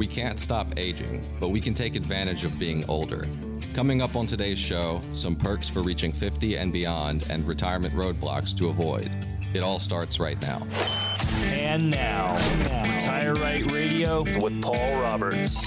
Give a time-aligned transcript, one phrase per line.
[0.00, 3.26] We can't stop aging, but we can take advantage of being older.
[3.74, 8.56] Coming up on today's show, some perks for reaching 50 and beyond and retirement roadblocks
[8.56, 9.10] to avoid.
[9.52, 10.66] It all starts right now.
[11.52, 12.36] And now,
[13.10, 15.66] Retire Right Radio with Paul Roberts.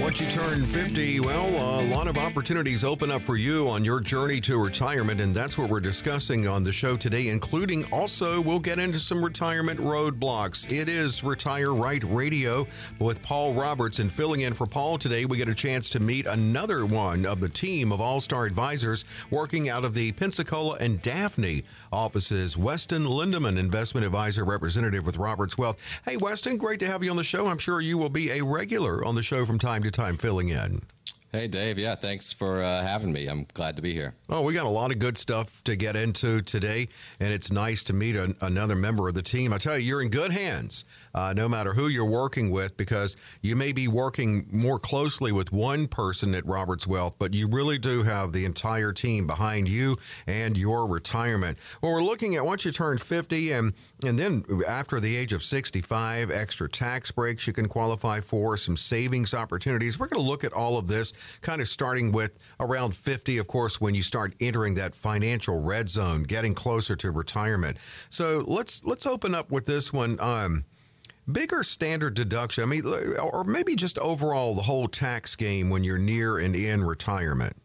[0.00, 4.00] Once you turn 50, well, a lot of opportunities open up for you on your
[4.00, 8.58] journey to retirement, and that's what we're discussing on the show today, including also we'll
[8.58, 10.70] get into some retirement roadblocks.
[10.70, 12.66] It is Retire Right Radio
[12.98, 16.26] with Paul Roberts, and filling in for Paul today, we get a chance to meet
[16.26, 21.00] another one of the team of All Star Advisors working out of the Pensacola and
[21.02, 22.56] Daphne offices.
[22.56, 24.44] Weston Lindeman, investment advisor
[24.76, 25.78] representative with Roberts Wealth.
[26.04, 27.46] Hey, Weston, great to have you on the show.
[27.46, 30.50] I'm sure you will be a regular on the show from time to time filling
[30.50, 30.82] in.
[31.32, 31.78] Hey, Dave.
[31.78, 33.26] Yeah, thanks for uh, having me.
[33.26, 34.14] I'm glad to be here.
[34.28, 37.82] Oh, we got a lot of good stuff to get into today, and it's nice
[37.84, 39.52] to meet a, another member of the team.
[39.52, 40.84] I tell you, you're in good hands
[41.16, 45.50] uh, no matter who you're working with, because you may be working more closely with
[45.50, 49.96] one person at Roberts Wealth, but you really do have the entire team behind you
[50.26, 51.56] and your retirement.
[51.80, 53.72] Well, we're looking at once you turn 50 and,
[54.04, 58.76] and then after the age of 65, extra tax breaks you can qualify for, some
[58.76, 59.98] savings opportunities.
[59.98, 63.46] We're going to look at all of this kind of starting with around 50, of
[63.46, 67.78] course, when you start entering that financial red zone, getting closer to retirement.
[68.10, 70.18] So let's let's open up with this one.
[70.20, 70.64] Um,
[71.30, 72.64] bigger standard deduction?
[72.64, 72.84] I mean,
[73.20, 77.56] or maybe just overall the whole tax game when you're near and in retirement?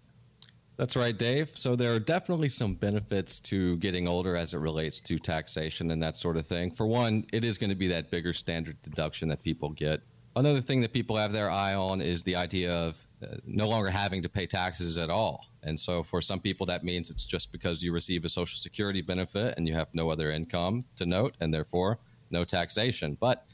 [0.77, 1.55] That's right, Dave.
[1.55, 6.01] So there are definitely some benefits to getting older as it relates to taxation and
[6.01, 6.71] that sort of thing.
[6.71, 10.01] For one, it is going to be that bigger standard deduction that people get.
[10.35, 13.91] Another thing that people have their eye on is the idea of uh, no longer
[13.91, 15.45] having to pay taxes at all.
[15.61, 19.01] And so for some people, that means it's just because you receive a Social Security
[19.01, 21.99] benefit and you have no other income to note, and therefore
[22.31, 23.17] no taxation.
[23.19, 23.45] But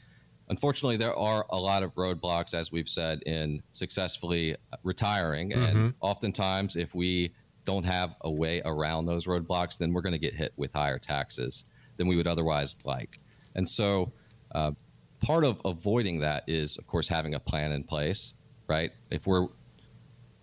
[0.48, 5.50] unfortunately, there are a lot of roadblocks, as we've said, in successfully retiring.
[5.50, 5.62] Mm-hmm.
[5.62, 10.18] And oftentimes, if we don't have a way around those roadblocks, then we're going to
[10.18, 11.64] get hit with higher taxes
[11.96, 13.18] than we would otherwise like.
[13.54, 14.12] And so,
[14.54, 14.72] uh,
[15.20, 18.34] part of avoiding that is, of course, having a plan in place,
[18.68, 18.90] right?
[19.10, 19.48] If we're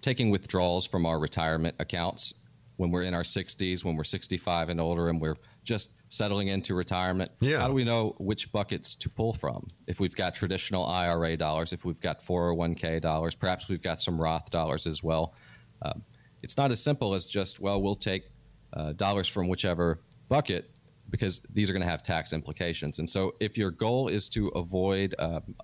[0.02, 2.36] taking withdrawals from our retirement accounts
[2.78, 6.74] when we're in our 60s, when we're 65 and older, and we're just settling into
[6.74, 7.32] retirement.
[7.42, 7.60] Yeah.
[7.60, 9.68] How do we know which buckets to pull from?
[9.88, 14.20] If we've got traditional IRA dollars, if we've got 401k dollars, perhaps we've got some
[14.20, 15.36] Roth dollars as well.
[15.82, 16.04] Um,
[16.42, 18.30] it's not as simple as just, well, we'll take
[18.74, 20.72] uh, dollars from whichever bucket
[21.10, 23.00] because these are going to have tax implications.
[23.00, 25.56] And so if your goal is to avoid um,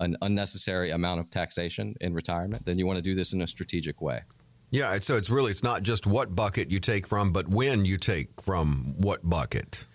[0.00, 3.46] an unnecessary amount of taxation in retirement, then you want to do this in a
[3.46, 4.20] strategic way.
[4.70, 7.98] Yeah, so it's really it's not just what bucket you take from, but when you
[7.98, 9.86] take from what bucket.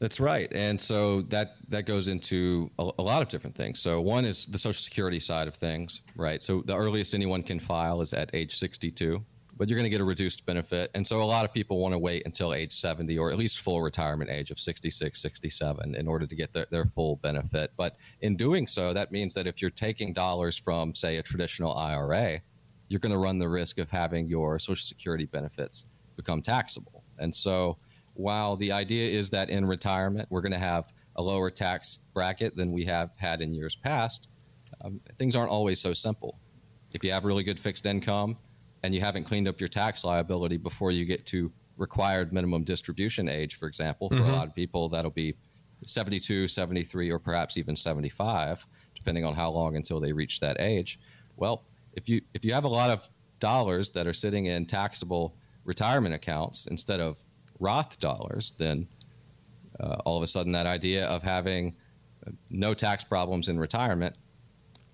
[0.00, 3.80] That's right, and so that that goes into a, a, lot of different things.
[3.80, 6.40] So one is the Social Security side of things, right?
[6.40, 9.24] So the earliest anyone can file is at age 62,
[9.56, 11.94] but you're going to get a reduced benefit, and so a lot of people want
[11.94, 16.06] to wait until age 70 or at least full retirement age of 66, 67 in
[16.06, 17.72] order to get their, their full benefit.
[17.76, 21.74] But in doing so, that means that if you're taking dollars from, say, a traditional
[21.76, 22.40] IRA
[22.88, 27.04] you're going to run the risk of having your Social Security benefits become taxable.
[27.18, 27.78] And so,
[28.14, 32.56] while the idea is that in retirement we're going to have a lower tax bracket
[32.56, 34.28] than we have had in years past,
[34.84, 36.38] um, things aren't always so simple.
[36.92, 38.36] If you have really good fixed income
[38.82, 43.28] and you haven't cleaned up your tax liability before you get to required minimum distribution
[43.28, 44.30] age, for example, for mm-hmm.
[44.30, 45.34] a lot of people, that'll be
[45.84, 50.98] 72, 73, or perhaps even 75, depending on how long until they reach that age.
[51.36, 53.08] Well, if you if you have a lot of
[53.40, 57.18] dollars that are sitting in taxable retirement accounts instead of
[57.60, 58.86] Roth dollars, then
[59.80, 61.74] uh, all of a sudden that idea of having
[62.26, 64.16] uh, no tax problems in retirement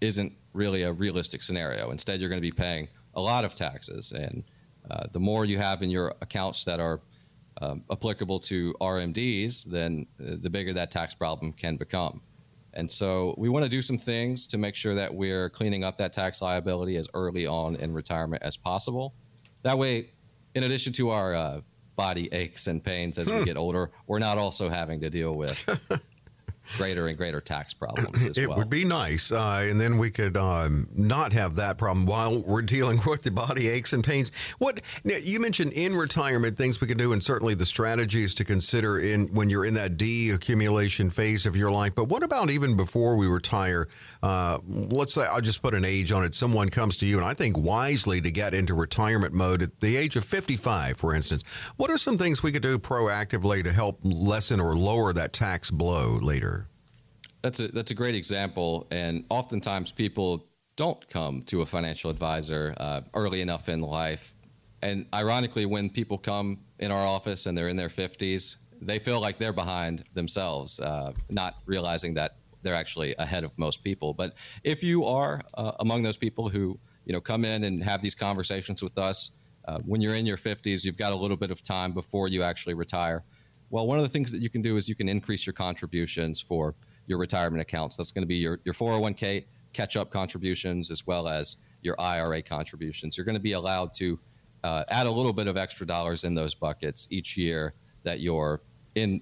[0.01, 1.91] isn't really a realistic scenario.
[1.91, 4.45] Instead, you're going to be paying a lot of taxes, and
[4.91, 7.01] uh, the more you have in your accounts that are
[7.63, 12.21] um, applicable to RMDs, then uh, the bigger that tax problem can become.
[12.75, 15.97] And so we want to do some things to make sure that we're cleaning up
[15.99, 19.15] that tax liability as early on in retirement as possible.
[19.63, 20.11] That way,
[20.55, 21.61] in addition to our uh,
[21.97, 23.39] body aches and pains as hmm.
[23.39, 25.65] we get older, we're not also having to deal with
[26.77, 28.59] greater and greater tax problems as it well.
[28.59, 32.63] would be nice, uh, and then we could um, not have that problem while we're
[32.63, 34.31] dealing with the body aches and pains.
[34.59, 38.99] What you mentioned in retirement, things we can do, and certainly the strategies to consider
[38.99, 41.95] in when you're in that de-accumulation phase of your life.
[41.95, 43.89] But what about even before we retire?
[44.23, 46.35] Uh, let's say I'll just put an age on it.
[46.35, 49.97] Someone comes to you, and I think wisely to get into retirement mode at the
[49.97, 51.45] age of 55, for instance.
[51.77, 55.71] What are some things we could do proactively to help lessen or lower that tax
[55.71, 56.54] blow later?
[57.45, 60.47] That's a that's a great example, and oftentimes people
[60.77, 64.33] don't come to a financial advisor uh, early enough in life.
[64.81, 69.21] And ironically, when people come in our office and they're in their 50s, they feel
[69.21, 74.15] like they're behind themselves, uh, not realizing that they're actually ahead of most people.
[74.15, 74.33] But
[74.63, 78.15] if you are uh, among those people who you know come in and have these
[78.15, 79.37] conversations with us
[79.67, 82.43] uh, when you're in your 50s, you've got a little bit of time before you
[82.43, 83.23] actually retire.
[83.69, 86.41] Well, one of the things that you can do is you can increase your contributions
[86.41, 86.75] for
[87.07, 87.97] your retirement accounts.
[87.97, 92.43] That's going to be your, your 401k catch up contributions as well as your IRA
[92.43, 93.17] contributions.
[93.17, 94.19] You're going to be allowed to
[94.63, 98.63] uh, add a little bit of extra dollars in those buckets each year that you're
[98.95, 99.21] in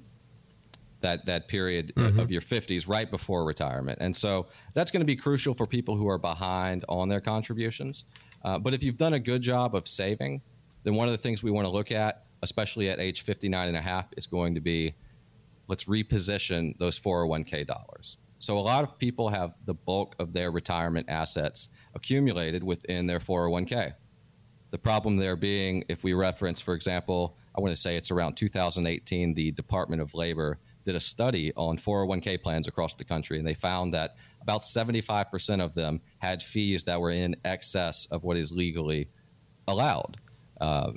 [1.00, 2.20] that that period mm-hmm.
[2.20, 5.96] of your 50s right before retirement and so that's going to be crucial for people
[5.96, 8.04] who are behind on their contributions
[8.44, 10.40] uh, but if you've done a good job of saving
[10.84, 13.76] then one of the things we want to look at especially at age 59 and
[13.76, 14.94] a half is going to be
[15.72, 20.50] let's reposition those 401k dollars so a lot of people have the bulk of their
[20.50, 23.94] retirement assets accumulated within their 401k
[24.70, 28.36] the problem there being if we reference for example i want to say it's around
[28.36, 33.46] 2018 the department of labor did a study on 401k plans across the country, and
[33.46, 38.36] they found that about 75% of them had fees that were in excess of what
[38.36, 39.08] is legally
[39.68, 40.16] allowed.
[40.60, 40.92] Uh,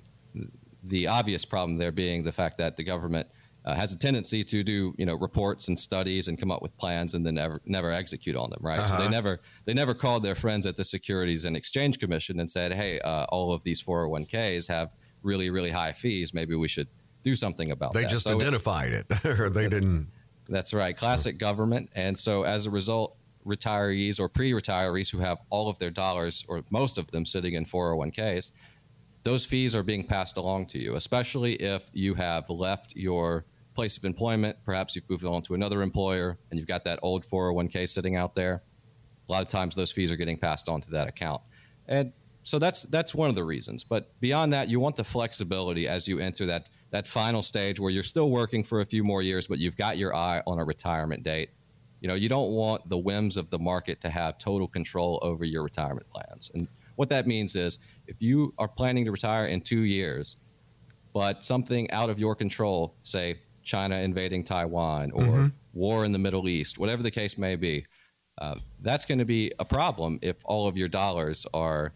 [0.84, 3.28] the obvious problem there being the fact that the government
[3.66, 6.76] uh, has a tendency to do you know reports and studies and come up with
[6.78, 8.88] plans and then never never execute on them right uh-huh.
[8.88, 9.12] so they uh-huh.
[9.12, 13.00] never they never called their friends at the Securities and Exchange Commission and said hey
[13.00, 14.92] uh, all of these 401ks have
[15.24, 16.88] really really high fees maybe we should
[17.26, 18.08] do something about they that.
[18.08, 20.08] They just so identified it, it or they didn't.
[20.48, 21.90] That's right, classic government.
[21.96, 26.64] And so as a result, retirees or pre-retirees who have all of their dollars or
[26.70, 28.52] most of them sitting in 401ks,
[29.24, 33.98] those fees are being passed along to you, especially if you have left your place
[33.98, 34.58] of employment.
[34.64, 38.36] Perhaps you've moved on to another employer and you've got that old 401k sitting out
[38.36, 38.64] there.
[39.28, 41.42] A lot of times those fees are getting passed on to that account.
[41.88, 42.14] And
[42.44, 43.84] so that's that's one of the reasons.
[43.84, 47.92] But beyond that, you want the flexibility as you enter that that final stage where
[47.92, 50.64] you're still working for a few more years, but you've got your eye on a
[50.64, 51.50] retirement date.
[52.00, 55.44] You know, you don't want the whims of the market to have total control over
[55.44, 56.52] your retirement plans.
[56.54, 60.38] And what that means is if you are planning to retire in two years,
[61.14, 65.48] but something out of your control, say China invading Taiwan or mm-hmm.
[65.74, 67.86] war in the Middle East, whatever the case may be,
[68.38, 71.94] uh, that's going to be a problem if all of your dollars are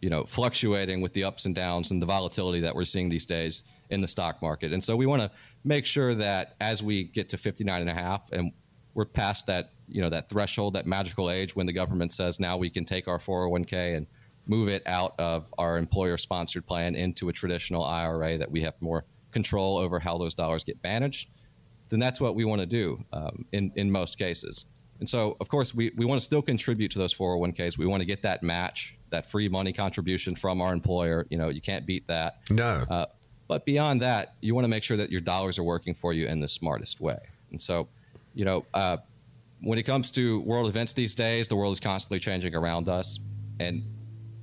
[0.00, 3.26] you know, fluctuating with the ups and downs and the volatility that we're seeing these
[3.26, 4.72] days in the stock market.
[4.72, 5.30] And so we want to
[5.64, 8.52] make sure that as we get to 59 and a half and
[8.94, 12.56] we're past that, you know, that threshold, that magical age when the government says now
[12.56, 14.06] we can take our 401k and
[14.46, 18.74] move it out of our employer sponsored plan into a traditional IRA that we have
[18.80, 21.30] more control over how those dollars get managed,
[21.88, 24.66] then that's what we want to do um, in, in most cases.
[25.00, 27.78] And so, of course, we, we want to still contribute to those 401ks.
[27.78, 31.26] We want to get that match that free money contribution from our employer.
[31.30, 32.40] You know, you can't beat that.
[32.50, 32.84] No.
[32.90, 33.06] Uh,
[33.46, 36.26] but beyond that, you want to make sure that your dollars are working for you
[36.26, 37.18] in the smartest way.
[37.50, 37.88] And so,
[38.34, 38.98] you know, uh,
[39.62, 43.20] when it comes to world events these days, the world is constantly changing around us.
[43.60, 43.82] And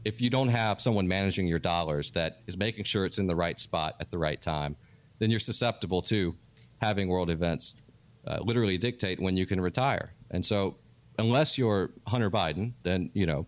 [0.06, 3.36] if you don't have someone managing your dollars that is making sure it's in the
[3.36, 4.76] right spot at the right time,
[5.18, 6.36] then you're susceptible to
[6.78, 7.82] having world events
[8.28, 10.14] uh, literally dictate when you can retire.
[10.32, 10.78] And so,
[11.18, 13.48] unless you're Hunter Biden, then you know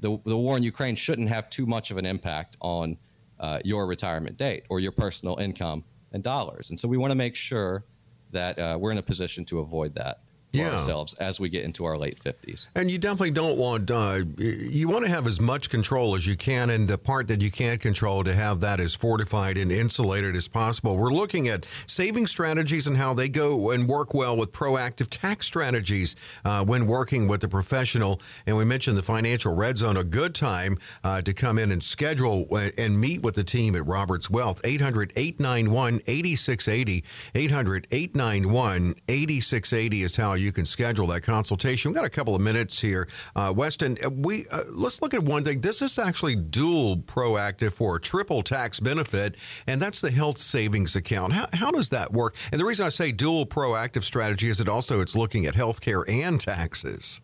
[0.00, 2.98] the, the war in Ukraine shouldn't have too much of an impact on
[3.40, 6.70] uh, your retirement date or your personal income and dollars.
[6.70, 7.84] And so we want to make sure
[8.30, 10.20] that uh, we're in a position to avoid that
[10.54, 10.74] yeah.
[10.74, 12.68] ourselves as we get into our late 50s.
[12.74, 16.36] And you definitely don't want, uh, you want to have as much control as you
[16.36, 20.36] can, and the part that you can't control to have that as fortified and insulated
[20.36, 20.96] as possible.
[20.96, 25.46] We're looking at saving strategies and how they go and work well with proactive tax
[25.46, 28.20] strategies uh, when working with a professional.
[28.46, 31.82] And we mentioned the Financial Red Zone, a good time uh, to come in and
[31.82, 34.60] schedule uh, and meet with the team at Roberts Wealth.
[34.64, 37.04] 800 891 8680.
[37.34, 41.90] 800 891 8680 is how you you can schedule that consultation.
[41.90, 43.08] We've got a couple of minutes here.
[43.34, 45.60] Uh, Weston, uh, we uh, let's look at one thing.
[45.60, 49.36] This is actually dual proactive for triple tax benefit,
[49.66, 51.32] and that's the health savings account.
[51.32, 52.36] How, how does that work?
[52.52, 55.80] And the reason I say dual proactive strategy is that also it's looking at health
[55.80, 57.20] care and taxes.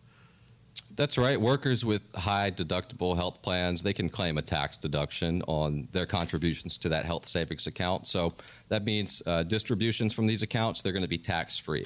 [0.95, 1.39] That's right.
[1.39, 6.77] Workers with high deductible health plans, they can claim a tax deduction on their contributions
[6.77, 8.07] to that health savings account.
[8.07, 8.33] So
[8.67, 11.85] that means uh, distributions from these accounts, they're going to be tax free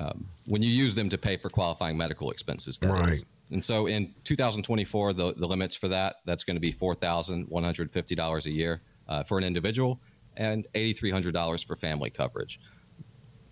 [0.00, 2.78] um, when you use them to pay for qualifying medical expenses.
[2.82, 3.10] right.
[3.10, 3.24] Is.
[3.50, 8.50] And so in 2024, the, the limits for that, that's going to be $4,150 a
[8.50, 10.00] year uh, for an individual
[10.36, 12.60] and $8,300 for family coverage.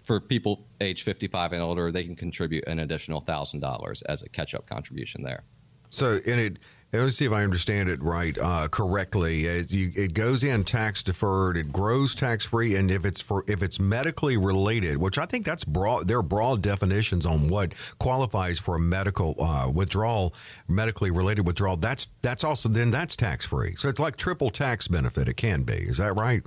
[0.05, 4.28] for people age 55 and older, they can contribute an additional thousand dollars as a
[4.28, 5.43] catch-up contribution there.
[5.90, 6.59] So, and it
[6.92, 9.45] let me see if I understand it right uh, correctly.
[9.45, 13.45] It, you, it, goes in tax deferred, it grows tax free, and if it's for
[13.47, 17.75] if it's medically related, which I think that's broad, there are broad definitions on what
[17.99, 20.35] qualifies for a medical uh, withdrawal,
[20.66, 21.76] medically related withdrawal.
[21.76, 23.75] That's that's also then that's tax free.
[23.76, 25.28] So it's like triple tax benefit.
[25.28, 25.75] It can be.
[25.75, 26.42] Is that right?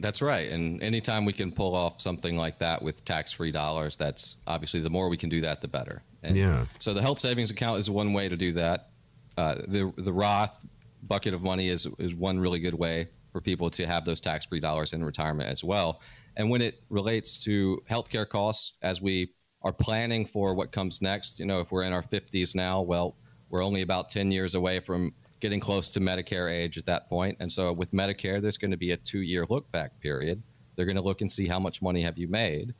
[0.00, 0.50] That's right.
[0.50, 4.80] And anytime we can pull off something like that with tax free dollars, that's obviously
[4.80, 6.02] the more we can do that, the better.
[6.22, 6.64] And yeah.
[6.78, 8.88] So the health savings account is one way to do that.
[9.36, 10.64] Uh, the the Roth
[11.04, 14.44] bucket of money is is one really good way for people to have those tax
[14.44, 16.00] free dollars in retirement as well.
[16.36, 21.38] And when it relates to healthcare costs, as we are planning for what comes next,
[21.38, 23.16] you know, if we're in our 50s now, well,
[23.48, 27.36] we're only about 10 years away from getting close to Medicare age at that point.
[27.40, 30.42] And so with Medicare, there's going to be a two year look back period.
[30.76, 32.74] They're going to look and see how much money have you made.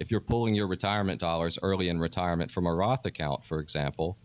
[0.00, 4.18] If you're pulling your retirement dollars early in retirement from a Roth account, for example,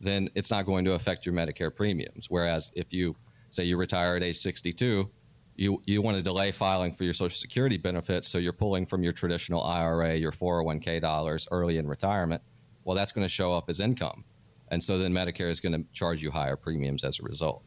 [0.00, 2.26] then it's not going to affect your Medicare premiums.
[2.28, 3.16] Whereas if you
[3.50, 5.10] say you retire at age 62,
[5.56, 9.02] you, you want to delay filing for your Social Security benefits, so you're pulling from
[9.02, 12.42] your traditional IRA, your 401k dollars early in retirement.
[12.84, 14.24] Well, that's going to show up as income.
[14.68, 17.62] And so then Medicare is going to charge you higher premiums as a result.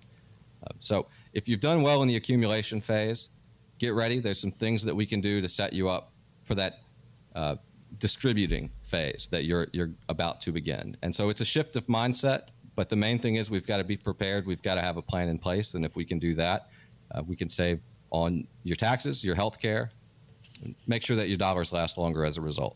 [0.63, 3.29] Uh, so if you've done well in the accumulation phase,
[3.79, 4.19] get ready.
[4.19, 6.11] There's some things that we can do to set you up
[6.43, 6.81] for that
[7.35, 7.55] uh,
[7.97, 10.97] distributing phase that you're you're about to begin.
[11.01, 13.83] And so it's a shift of mindset, but the main thing is we've got to
[13.83, 14.45] be prepared.
[14.45, 16.69] We've got to have a plan in place, and if we can do that,
[17.11, 17.79] uh, we can save
[18.11, 19.91] on your taxes, your health care,
[20.87, 22.75] make sure that your dollars last longer as a result.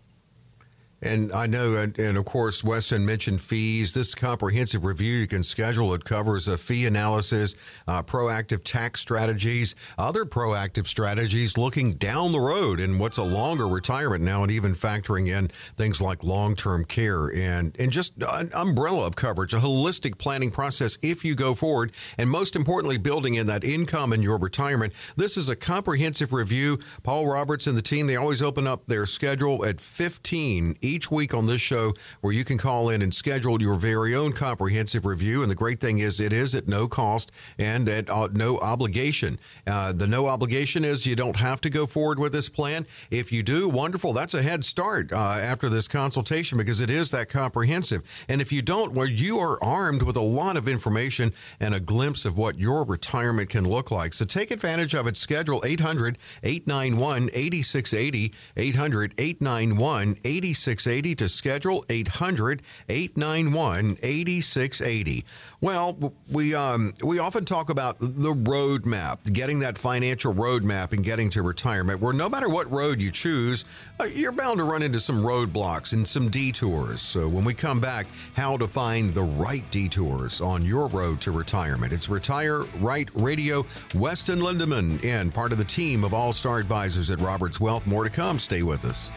[1.03, 3.93] And I know, and, of course, Weston mentioned fees.
[3.93, 5.93] This comprehensive review you can schedule.
[5.93, 7.55] It covers a fee analysis,
[7.87, 13.67] uh, proactive tax strategies, other proactive strategies looking down the road and what's a longer
[13.67, 18.49] retirement now, and even factoring in things like long term care and, and just an
[18.53, 21.91] umbrella of coverage, a holistic planning process if you go forward.
[22.17, 24.93] And most importantly, building in that income in your retirement.
[25.17, 26.79] This is a comprehensive review.
[27.03, 31.33] Paul Roberts and the team, they always open up their schedule at 15 each week
[31.33, 35.41] on this show where you can call in and schedule your very own comprehensive review.
[35.41, 39.39] And the great thing is, it is at no cost and at uh, no obligation.
[39.65, 42.85] Uh, the no obligation is you don't have to go forward with this plan.
[43.09, 44.13] If you do, wonderful.
[44.13, 48.03] That's a head start uh, after this consultation because it is that comprehensive.
[48.29, 51.79] And if you don't, well, you are armed with a lot of information and a
[51.79, 54.13] glimpse of what your retirement can look like.
[54.13, 55.17] So take advantage of it.
[55.17, 58.33] Schedule 800 891 8680.
[58.57, 60.82] 800 891 8680.
[60.87, 65.25] 8680 to schedule 800 891 8680.
[65.61, 71.29] Well, we um, we often talk about the roadmap, getting that financial roadmap and getting
[71.31, 73.65] to retirement, where no matter what road you choose,
[73.99, 77.01] uh, you're bound to run into some roadblocks and some detours.
[77.01, 81.31] So when we come back, how to find the right detours on your road to
[81.31, 81.93] retirement.
[81.93, 83.65] It's Retire Right Radio.
[83.95, 87.87] Weston Lindeman and part of the team of All Star Advisors at Roberts Wealth.
[87.87, 88.37] More to come.
[88.37, 89.11] Stay with us.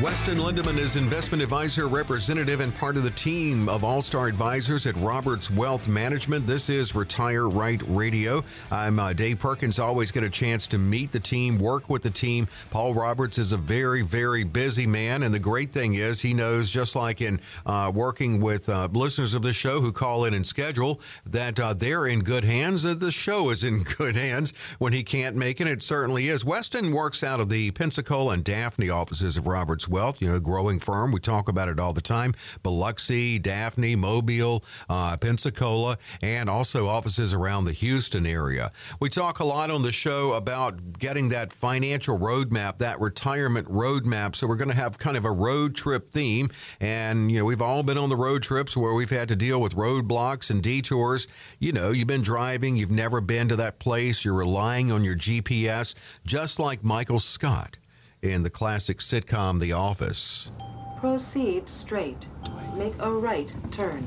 [0.00, 4.86] Weston Lindeman is investment advisor, representative, and part of the team of All Star Advisors
[4.86, 6.46] at Roberts Wealth Management.
[6.46, 8.44] This is Retire Right Radio.
[8.70, 9.80] I'm uh, Dave Perkins.
[9.80, 12.46] Always get a chance to meet the team, work with the team.
[12.70, 16.70] Paul Roberts is a very, very busy man, and the great thing is he knows,
[16.70, 20.46] just like in uh, working with uh, listeners of the show who call in and
[20.46, 22.84] schedule, that uh, they're in good hands.
[22.84, 25.66] That the show is in good hands when he can't make it.
[25.66, 26.44] It certainly is.
[26.44, 30.80] Weston works out of the Pensacola and Daphne offices of Roberts Wealth, you know, growing
[30.80, 31.12] firm.
[31.12, 32.34] We talk about it all the time.
[32.62, 38.72] Biloxi, Daphne, Mobile, uh, Pensacola, and also offices around the Houston area.
[39.00, 44.34] We talk a lot on the show about getting that financial roadmap, that retirement roadmap.
[44.34, 46.50] So we're going to have kind of a road trip theme.
[46.80, 49.60] And, you know, we've all been on the road trips where we've had to deal
[49.60, 51.28] with roadblocks and detours.
[51.58, 55.16] You know, you've been driving, you've never been to that place, you're relying on your
[55.16, 55.94] GPS,
[56.26, 57.78] just like Michael Scott
[58.22, 60.50] in the classic sitcom The Office.
[60.98, 62.26] Proceed straight.
[62.74, 64.06] Make a right turn.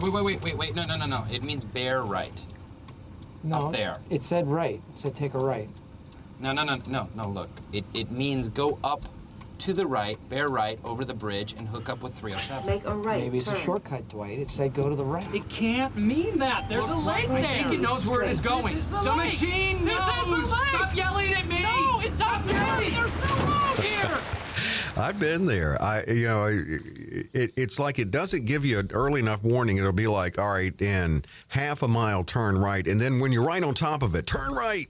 [0.00, 0.74] Wait, wait, wait, wait, wait.
[0.74, 1.24] No, no, no, no.
[1.30, 2.44] It means bear right.
[3.42, 3.96] No, Up there.
[4.10, 4.80] It said right.
[4.90, 5.68] It said take a right.
[6.38, 7.28] No, no, no, no, no.
[7.28, 9.04] Look, it, it means go up
[9.58, 12.66] to the right, bear right over the bridge, and hook up with 307.
[12.66, 13.56] Make a right Maybe it's turn.
[13.56, 14.38] a shortcut, Dwight.
[14.38, 15.32] It said go to the right.
[15.34, 16.68] It can't mean that.
[16.68, 17.44] There's a lake I there.
[17.44, 18.74] think it knows where it is going.
[18.74, 19.16] This is the, The lake.
[19.16, 20.18] machine This knows.
[20.44, 20.66] is the lake.
[20.68, 21.62] Stop yelling at me.
[21.62, 22.90] No, it's Stop not yelling.
[22.90, 24.18] There's no road here.
[24.96, 25.80] I've been there.
[25.82, 29.78] I, you know, it, it's like it doesn't give you an early enough warning.
[29.78, 32.86] It'll be like, all right, in half a mile, turn right.
[32.86, 34.88] And then when you're right on top of it, turn right.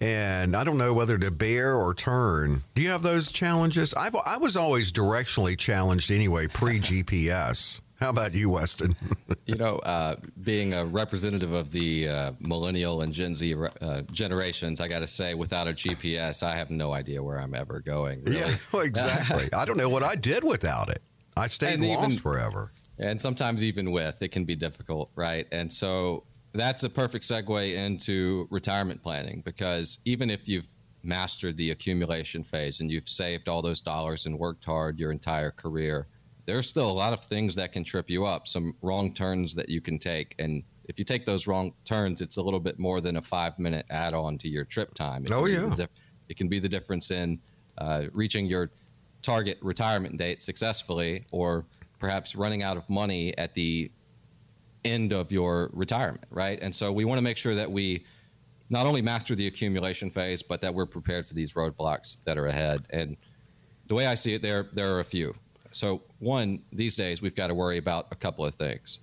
[0.00, 2.62] And I don't know whether to bear or turn.
[2.74, 3.92] Do you have those challenges?
[3.94, 7.80] I've, I was always directionally challenged anyway, pre GPS.
[8.00, 8.94] How about you, Weston?
[9.46, 10.14] you know, uh,
[10.44, 15.08] being a representative of the uh, millennial and Gen Z uh, generations, I got to
[15.08, 18.22] say, without a GPS, I have no idea where I'm ever going.
[18.22, 18.38] Really.
[18.38, 19.48] Yeah, well, exactly.
[19.52, 21.02] I don't know what I did without it.
[21.36, 22.70] I stayed And lost even- forever.
[23.00, 26.24] and sometimes even with it can be difficult right and so
[26.54, 30.66] that's a perfect segue into retirement planning because even if you've
[31.02, 35.50] mastered the accumulation phase and you've saved all those dollars and worked hard your entire
[35.50, 36.06] career
[36.46, 39.68] there's still a lot of things that can trip you up some wrong turns that
[39.68, 43.00] you can take and if you take those wrong turns it's a little bit more
[43.00, 45.72] than a five minute add-on to your trip time It Oh, yeah.
[45.76, 45.90] dif-
[46.28, 47.38] it can be the difference in
[47.78, 48.70] uh, reaching your
[49.22, 51.64] target retirement date successfully or
[51.98, 53.90] perhaps running out of money at the
[54.88, 56.58] end of your retirement, right?
[56.60, 58.04] And so we want to make sure that we
[58.70, 62.46] not only master the accumulation phase, but that we're prepared for these roadblocks that are
[62.46, 62.86] ahead.
[62.90, 63.16] And
[63.86, 65.34] the way I see it, there there are a few.
[65.72, 69.00] So one, these days we've got to worry about a couple of things.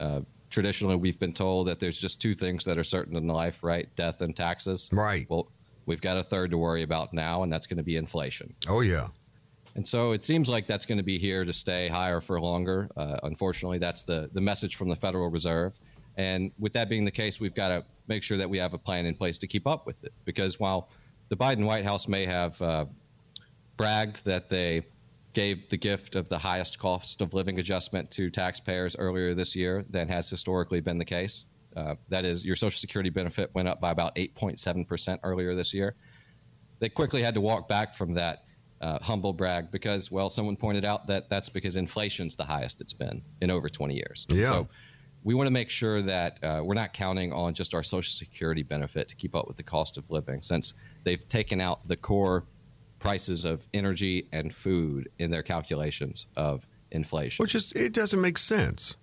[0.00, 0.20] Uh,
[0.50, 3.94] traditionally, we've been told that there's just two things that are certain in life, right?
[3.96, 4.90] Death and taxes.
[4.92, 5.26] Right.
[5.28, 5.48] Well,
[5.86, 8.54] we've got a third to worry about now, and that's going to be inflation.
[8.68, 9.08] Oh, yeah.
[9.74, 12.88] And so it seems like that's going to be here to stay higher for longer.
[12.96, 15.78] Uh, unfortunately, that's the, the message from the Federal Reserve.
[16.16, 18.78] And with that being the case, we've got to make sure that we have a
[18.78, 20.12] plan in place to keep up with it.
[20.24, 20.90] Because while
[21.30, 22.84] the Biden White House may have uh,
[23.78, 24.82] bragged that they
[25.32, 29.84] gave the gift of the highest cost of living adjustment to taxpayers earlier this year
[29.88, 33.80] than has historically been the case, uh, that is, your Social Security benefit went up
[33.80, 35.94] by about 8.7% earlier this year.
[36.80, 38.44] They quickly had to walk back from that
[38.82, 42.92] uh, humble brag because, well, someone pointed out that that's because inflation's the highest it's
[42.92, 44.26] been in over 20 years.
[44.28, 44.46] Yeah.
[44.46, 44.68] So
[45.24, 48.62] we want to make sure that uh, we're not counting on just our Social Security
[48.62, 50.74] benefit to keep up with the cost of living, since
[51.04, 52.44] they've taken out the core
[52.98, 57.42] prices of energy and food in their calculations of inflation.
[57.42, 58.96] Which is, it doesn't make sense.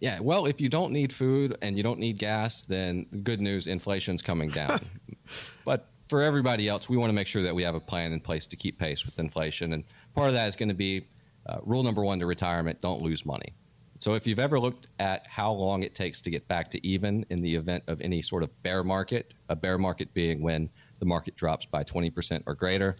[0.00, 3.66] Yeah, well, if you don't need food and you don't need gas, then good news,
[3.66, 4.78] inflation's coming down.
[5.64, 8.20] but for everybody else, we want to make sure that we have a plan in
[8.20, 9.72] place to keep pace with inflation.
[9.72, 11.06] And part of that is going to be
[11.46, 13.54] uh, rule number one to retirement don't lose money.
[13.98, 17.24] So if you've ever looked at how long it takes to get back to even
[17.30, 21.06] in the event of any sort of bear market, a bear market being when the
[21.06, 22.96] market drops by 20% or greater,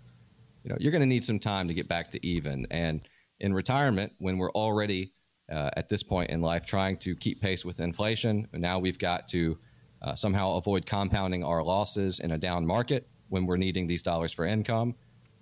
[0.65, 2.67] you know, you're going to need some time to get back to even.
[2.71, 3.03] And
[3.41, 5.13] in retirement, when we're already
[5.53, 9.29] uh, at this point in life trying to keep pace with inflation, now we've got
[9.29, 9.59] to
[10.03, 14.33] uh, somehow avoid compounding our losses in a down market when we're needing these dollars
[14.33, 14.95] for income.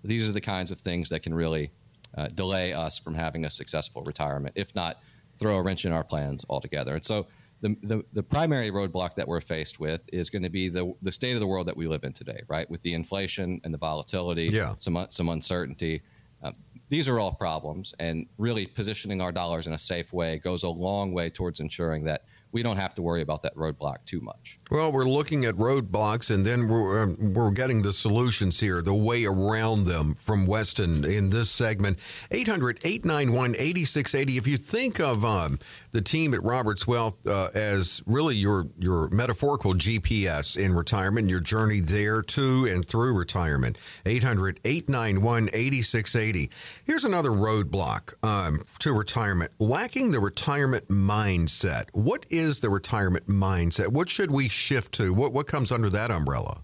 [0.03, 1.71] These are the kinds of things that can really
[2.17, 4.97] uh, delay us from having a successful retirement, if not
[5.39, 6.95] throw a wrench in our plans altogether.
[6.95, 7.27] And so
[7.61, 11.11] the, the, the primary roadblock that we're faced with is going to be the, the
[11.11, 12.69] state of the world that we live in today, right?
[12.71, 14.75] With the inflation and the volatility, Yeah.
[14.79, 16.03] some, some uncertainty.
[16.43, 16.55] Um,
[16.91, 20.69] these are all problems, and really positioning our dollars in a safe way goes a
[20.69, 24.59] long way towards ensuring that we don't have to worry about that roadblock too much.
[24.71, 28.95] Well, we're looking at roadblocks, and then we're um, we're getting the solutions here, the
[28.95, 31.99] way around them from Weston in this segment.
[32.31, 34.39] 800-891-8680.
[34.39, 35.59] If you think of um,
[35.91, 41.41] the team at Roberts Wealth uh, as really your your metaphorical GPS in retirement, your
[41.41, 46.49] journey there to and through retirement, 800-891-8680.
[46.85, 51.89] Here's another roadblock um, to retirement: lacking the retirement mindset.
[51.93, 53.89] What is the retirement mindset?
[53.89, 55.13] What should we shift to?
[55.13, 56.63] What what comes under that umbrella?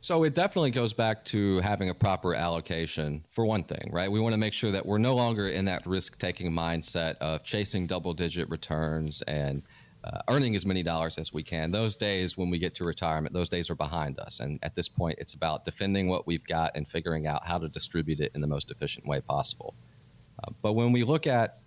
[0.00, 4.10] So it definitely goes back to having a proper allocation for one thing, right?
[4.10, 7.44] We want to make sure that we're no longer in that risk taking mindset of
[7.44, 9.62] chasing double digit returns and
[10.02, 11.70] uh, earning as many dollars as we can.
[11.70, 14.40] Those days when we get to retirement, those days are behind us.
[14.40, 17.68] And at this point, it's about defending what we've got and figuring out how to
[17.68, 19.72] distribute it in the most efficient way possible.
[20.42, 21.60] Uh, but when we look at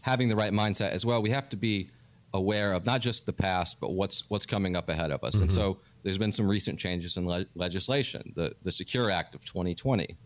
[0.00, 1.86] having the right mindset as well, we have to be
[2.34, 5.40] aware of not just the past, but what's what's coming up ahead of us.
[5.40, 8.32] And so there's been some recent changes in le- legislation.
[8.36, 10.16] The the Secure Act of 2020.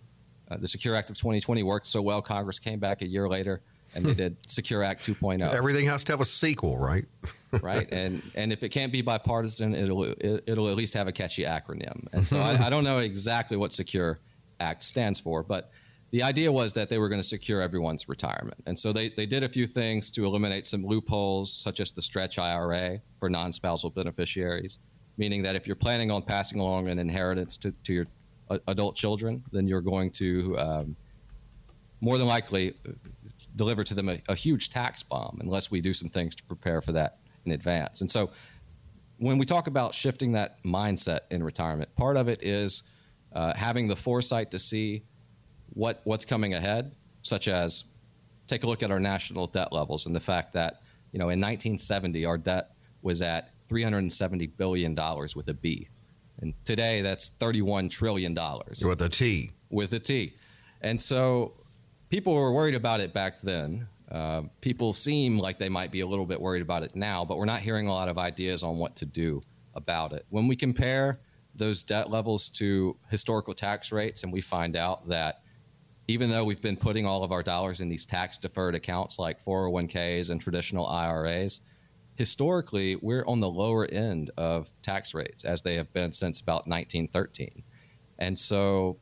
[0.48, 3.62] Uh, the Secure Act of 2020 worked so well, Congress came back a year later
[3.94, 7.04] and they did Secure Act 2.0 Everything has to have a sequel, right?
[7.62, 7.90] right?
[7.92, 11.42] And and if it can't be bipartisan, it'll it, it'll at least have a catchy
[11.44, 12.06] acronym.
[12.12, 14.20] And so I, I don't know exactly what Secure
[14.60, 15.70] Act stands for, but
[16.10, 18.62] the idea was that they were going to secure everyone's retirement.
[18.66, 22.02] And so they, they did a few things to eliminate some loopholes, such as the
[22.02, 24.78] stretch IRA for non-spousal beneficiaries,
[25.16, 28.06] meaning that if you're planning on passing along an inheritance to, to your
[28.50, 30.96] uh, adult children, then you're going to um,
[32.00, 32.74] more than likely
[33.56, 36.80] deliver to them a, a huge tax bomb unless we do some things to prepare
[36.80, 38.00] for that in advance.
[38.00, 38.30] And so,
[39.18, 42.82] when we talk about shifting that mindset in retirement, part of it is
[43.32, 45.04] uh, having the foresight to see
[45.76, 46.90] what what's coming ahead,
[47.22, 47.84] such as
[48.46, 50.80] take a look at our national debt levels and the fact that
[51.12, 52.70] you know in 1970 our debt
[53.02, 55.86] was at 370 billion dollars with a B,
[56.40, 59.50] and today that's 31 trillion dollars With a T.
[59.70, 60.34] with a T.
[60.80, 61.52] And so
[62.08, 63.86] people were worried about it back then.
[64.10, 67.36] Uh, people seem like they might be a little bit worried about it now, but
[67.36, 69.42] we're not hearing a lot of ideas on what to do
[69.74, 70.24] about it.
[70.30, 71.16] When we compare
[71.54, 75.42] those debt levels to historical tax rates, and we find out that
[76.08, 79.42] even though we've been putting all of our dollars in these tax deferred accounts like
[79.42, 81.62] 401ks and traditional IRAs,
[82.14, 86.66] historically we're on the lower end of tax rates as they have been since about
[86.66, 87.62] 1913.
[88.18, 88.98] And so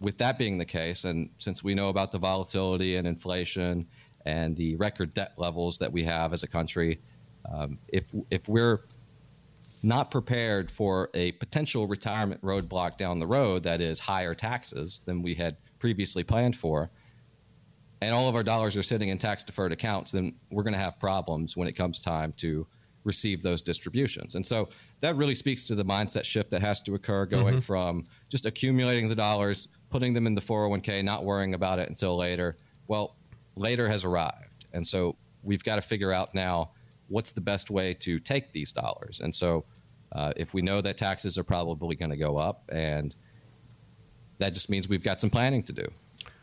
[0.00, 3.86] with that being the case, and since we know about the volatility and inflation
[4.26, 7.00] and the record debt levels that we have as a country,
[7.52, 8.84] um, if if we're
[9.82, 15.22] not prepared for a potential retirement roadblock down the road that is higher taxes than
[15.22, 16.92] we had previously planned for,
[18.00, 20.78] and all of our dollars are sitting in tax deferred accounts, then we're going to
[20.78, 22.64] have problems when it comes time to
[23.02, 24.36] receive those distributions.
[24.36, 24.68] And so
[25.00, 29.08] that really speaks to the mindset shift that has to occur going from just accumulating
[29.08, 32.56] the dollars, putting them in the 401k, not worrying about it until later.
[32.86, 33.16] Well,
[33.56, 34.66] later has arrived.
[34.72, 36.70] And so we've got to figure out now
[37.08, 39.18] what's the best way to take these dollars.
[39.18, 39.64] And so
[40.12, 43.16] uh, if we know that taxes are probably going to go up, and
[44.42, 45.86] that just means we've got some planning to do.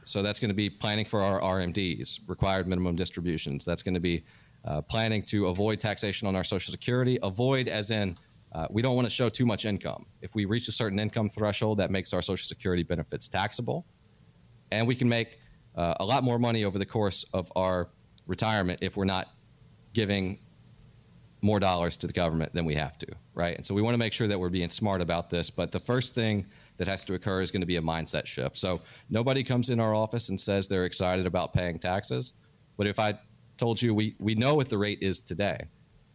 [0.03, 3.65] So that's going to be planning for our RMDs, required minimum distributions.
[3.65, 4.23] That's going to be
[4.65, 7.19] uh, planning to avoid taxation on our Social Security.
[7.21, 8.17] Avoid, as in,
[8.53, 10.05] uh, we don't want to show too much income.
[10.21, 13.85] If we reach a certain income threshold, that makes our Social Security benefits taxable,
[14.71, 15.39] and we can make
[15.75, 17.89] uh, a lot more money over the course of our
[18.25, 19.27] retirement if we're not
[19.93, 20.39] giving
[21.41, 23.56] more dollars to the government than we have to, right?
[23.56, 25.49] And so we want to make sure that we're being smart about this.
[25.49, 26.45] But the first thing
[26.78, 28.58] that has to occur is going to be a mindset shift.
[28.58, 32.34] So nobody comes in our office and says they're excited about paying taxes.
[32.78, 33.17] But if I
[33.58, 35.67] told you we, we know what the rate is today,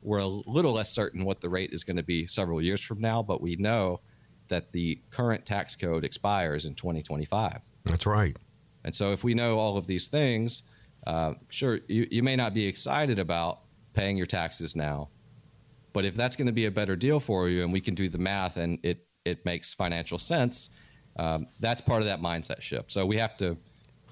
[0.02, 3.00] we're a little less certain what the rate is going to be several years from
[3.00, 4.00] now, but we know
[4.48, 7.60] that the current tax code expires in 2025.
[7.84, 8.36] That's right.
[8.84, 10.64] And so, if we know all of these things,
[11.06, 13.60] uh, sure, you, you may not be excited about
[13.94, 15.08] paying your taxes now,
[15.94, 18.10] but if that's going to be a better deal for you and we can do
[18.10, 20.68] the math and it, it makes financial sense,
[21.18, 22.92] um, that's part of that mindset shift.
[22.92, 23.56] So, we have to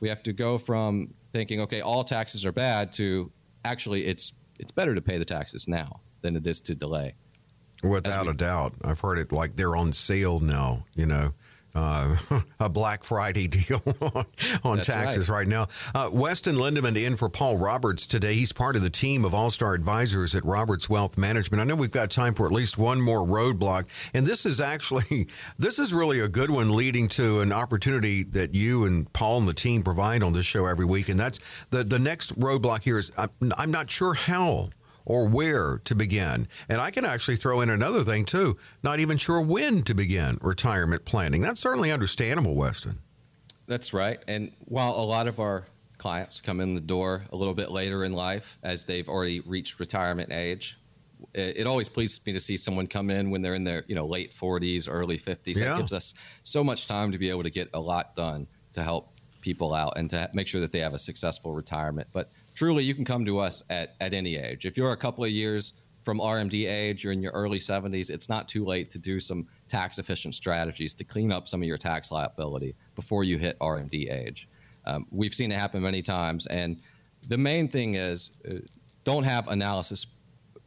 [0.01, 3.31] we have to go from thinking, okay, all taxes are bad to
[3.64, 7.14] actually it's it's better to pay the taxes now than it is to delay.
[7.83, 8.75] Without we- a doubt.
[8.85, 11.35] I've heard it like they're on sale now, you know.
[11.74, 12.16] Uh,
[12.61, 14.26] a Black Friday deal on,
[14.62, 15.68] on taxes right, now.
[15.94, 18.35] Uh, Weston Lindeman in for Paul Roberts today.
[18.35, 21.61] He's part of the team of All Star Advisors at Roberts Wealth Management.
[21.61, 25.28] I know we've got time for at least one more roadblock, and this is actually
[25.58, 29.48] this is really a good one, leading to an opportunity that you and Paul and
[29.48, 32.98] the team provide on this show every week, and that's the the next roadblock here
[32.98, 34.70] is I'm, I'm not sure how
[35.04, 36.48] or where to begin.
[36.68, 40.38] And I can actually throw in another thing too, not even sure when to begin
[40.40, 41.40] retirement planning.
[41.40, 42.98] That's certainly understandable, Weston.
[43.66, 44.18] That's right.
[44.28, 45.64] And while a lot of our
[45.98, 49.78] clients come in the door a little bit later in life as they've already reached
[49.78, 50.78] retirement age,
[51.34, 54.06] it, always pleases me to see someone come in when they're in their you know
[54.06, 55.56] late 40s, early 50s.
[55.56, 55.70] Yeah.
[55.70, 58.82] That gives us so much time to be able to get a lot done to
[58.82, 62.08] help people out and to make sure that they have a successful retirement.
[62.12, 62.30] But
[62.62, 64.66] truly, you can come to us at, at any age.
[64.66, 68.29] If you're a couple of years from RMD age, you're in your early 70s, it's
[68.29, 71.77] not too late to do some tax efficient strategies to clean up some of your
[71.77, 74.48] tax liability before you hit RMD age.
[74.87, 76.46] Um, we've seen it happen many times.
[76.46, 76.81] And
[77.27, 78.59] the main thing is uh,
[79.03, 80.07] don't have analysis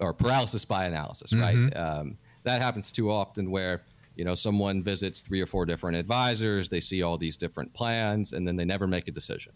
[0.01, 1.55] or paralysis by analysis, right?
[1.77, 3.83] Um, that happens too often where
[4.17, 8.33] you know someone visits three or four different advisors, they see all these different plans,
[8.33, 9.53] and then they never make a decision.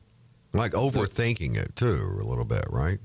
[0.54, 3.00] Like overthinking it too, a little bit, right?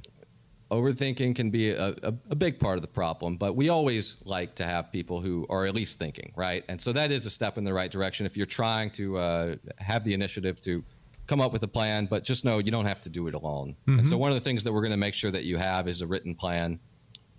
[0.74, 4.54] overthinking can be a, a, a big part of the problem, but we always like
[4.56, 6.64] to have people who are at least thinking, right?
[6.68, 8.26] And so that is a step in the right direction.
[8.26, 10.82] If you're trying to uh, have the initiative to
[11.26, 13.76] come up with a plan, but just know you don't have to do it alone.
[13.86, 15.88] And so one of the things that we're going to make sure that you have
[15.88, 16.78] is a written plan.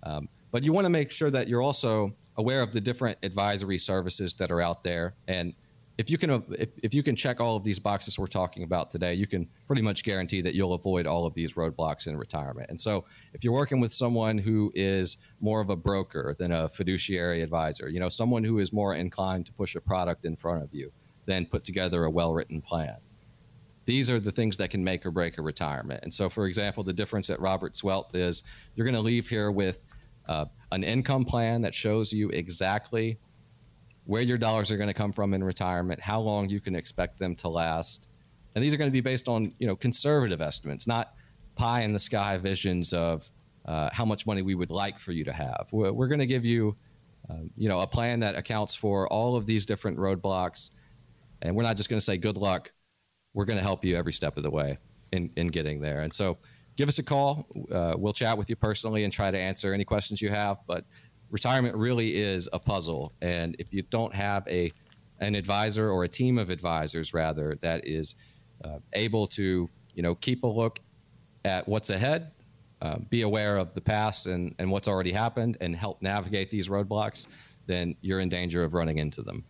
[0.02, 3.78] Um, but you want to make sure that you're also aware of the different advisory
[3.78, 5.54] services that are out there and
[5.98, 8.62] if you can uh, if, if you can check all of these boxes we're talking
[8.62, 12.16] about today you can pretty much guarantee that you'll avoid all of these roadblocks in
[12.16, 16.52] retirement and so if you're working with someone who is more of a broker than
[16.52, 20.36] a fiduciary advisor you know someone who is more inclined to push a product in
[20.36, 20.92] front of you
[21.24, 22.96] than put together a well-written plan
[23.86, 26.00] these are the things that can make or break a retirement.
[26.02, 28.42] And so, for example, the difference at Roberts Wealth is
[28.74, 29.84] you're going to leave here with
[30.28, 33.16] uh, an income plan that shows you exactly
[34.06, 37.18] where your dollars are going to come from in retirement, how long you can expect
[37.18, 38.06] them to last,
[38.54, 41.14] and these are going to be based on you know conservative estimates, not
[41.56, 43.30] pie in the sky visions of
[43.66, 45.68] uh, how much money we would like for you to have.
[45.72, 46.76] We're, we're going to give you,
[47.28, 50.70] um, you know, a plan that accounts for all of these different roadblocks,
[51.42, 52.70] and we're not just going to say good luck.
[53.34, 54.78] We're going to help you every step of the way
[55.12, 56.00] in in getting there.
[56.02, 56.38] And so,
[56.76, 57.46] give us a call.
[57.72, 60.58] Uh, we'll chat with you personally and try to answer any questions you have.
[60.66, 60.84] But
[61.30, 64.72] retirement really is a puzzle, and if you don't have a
[65.20, 68.16] an advisor or a team of advisors rather that is
[68.64, 70.78] uh, able to you know keep a look
[71.44, 72.32] at what's ahead
[72.82, 76.68] uh, be aware of the past and, and what's already happened and help navigate these
[76.68, 77.26] roadblocks,
[77.66, 79.44] then you're in danger of running into them.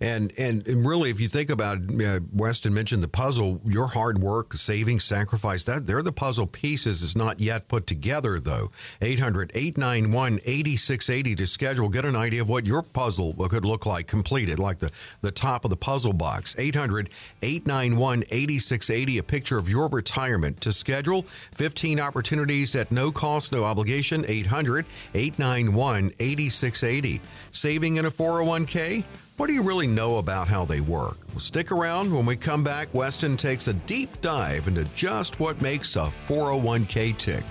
[0.00, 3.60] And, and and really, if you think about it, uh, Weston mentioned the puzzle.
[3.64, 7.02] Your hard work, saving, sacrifice, that they're the puzzle pieces.
[7.02, 8.72] It's not yet put together, though.
[9.00, 11.88] 800 891 8680 to schedule.
[11.88, 15.64] Get an idea of what your puzzle could look like completed, like the, the top
[15.64, 16.58] of the puzzle box.
[16.58, 17.08] 800
[17.42, 20.60] 891 8680, a picture of your retirement.
[20.62, 21.22] To schedule,
[21.54, 24.24] 15 opportunities at no cost, no obligation.
[24.26, 27.20] 800 891 8680.
[27.52, 29.04] Saving in a 401k?
[29.36, 31.16] What do you really know about how they work?
[31.30, 32.14] Well, stick around.
[32.14, 37.18] When we come back, Weston takes a deep dive into just what makes a 401k
[37.18, 37.42] tick.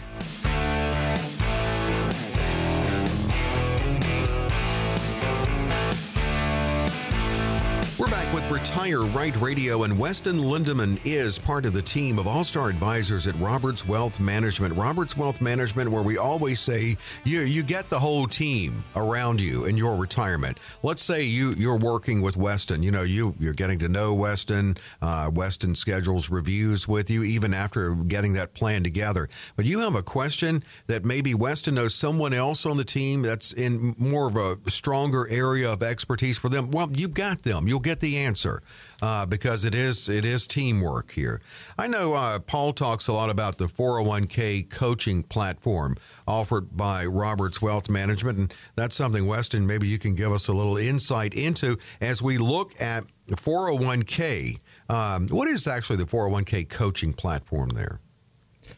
[8.00, 12.44] We're back Retire Right Radio, and Weston Lindeman is part of the team of All
[12.44, 14.76] Star Advisors at Roberts Wealth Management.
[14.76, 19.66] Roberts Wealth Management, where we always say you you get the whole team around you
[19.66, 20.60] in your retirement.
[20.84, 22.84] Let's say you you're working with Weston.
[22.84, 24.78] You know you you're getting to know Weston.
[25.02, 29.30] Uh, Weston schedules reviews with you even after getting that plan together.
[29.56, 33.52] But you have a question that maybe Weston knows someone else on the team that's
[33.52, 36.70] in more of a stronger area of expertise for them.
[36.70, 37.68] Well, you've got them.
[37.68, 38.43] You'll get the answer
[39.02, 41.42] uh, because it is it is teamwork here.
[41.78, 45.96] I know uh, Paul talks a lot about the 401k coaching platform
[46.28, 50.54] offered by Roberts Wealth Management, and that's something Weston maybe you can give us a
[50.54, 54.60] little insight into as we look at 401k.
[54.90, 58.00] Um, what is actually the 401k coaching platform there?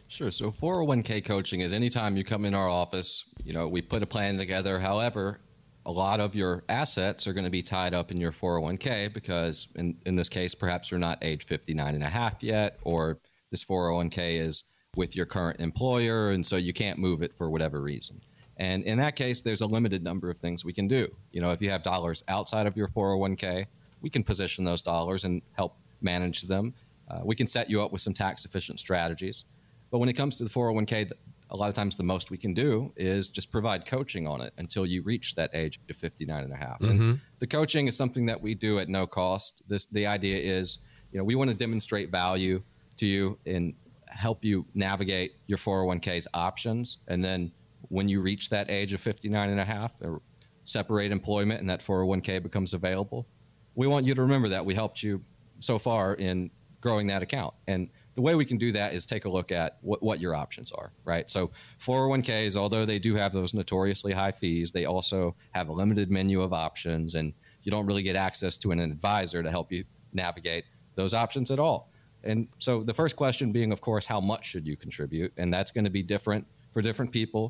[0.08, 0.32] Sure.
[0.32, 4.06] So 401k coaching is anytime you come in our office, you know, we put a
[4.06, 4.80] plan together.
[4.80, 5.39] However,
[5.86, 9.67] a lot of your assets are going to be tied up in your 401k because
[9.76, 13.19] in, in this case perhaps you're not age 59 and a half yet or
[13.52, 14.63] this 401k is
[14.95, 18.19] with your current employer and so you can't move it for whatever reason.
[18.58, 21.08] And in that case there's a limited number of things we can do.
[21.32, 23.65] You know if you have dollars outside of your 401k
[24.02, 26.74] we can position those dollars and help manage them.
[27.10, 29.45] Uh, we can set you up with some tax efficient strategies.
[29.91, 31.12] But when it comes to the 401k
[31.56, 34.54] a lot of times the most we can do is just provide coaching on it
[34.58, 36.80] until you reach that age of 59 and a half.
[36.80, 37.02] Mm-hmm.
[37.02, 39.63] And the coaching is something that we do at no cost.
[39.68, 40.80] This the idea is,
[41.12, 42.62] you know, we want to demonstrate value
[42.98, 43.74] to you and
[44.08, 47.52] help you navigate your 401k's options and then
[47.89, 50.22] when you reach that age of 59 and a half or
[50.63, 53.28] separate employment and that 401k becomes available,
[53.76, 55.22] we want you to remember that we helped you
[55.60, 56.50] so far in
[56.82, 57.54] growing that account.
[57.68, 60.34] And the way we can do that is take a look at what, what your
[60.34, 61.30] options are, right?
[61.30, 66.10] So 401ks, although they do have those notoriously high fees, they also have a limited
[66.10, 69.84] menu of options, and you don't really get access to an advisor to help you
[70.13, 70.63] navigate
[70.95, 71.91] those options at all.
[72.23, 75.32] And so the first question being, of course, how much should you contribute?
[75.38, 77.49] And that's going to be different for different people.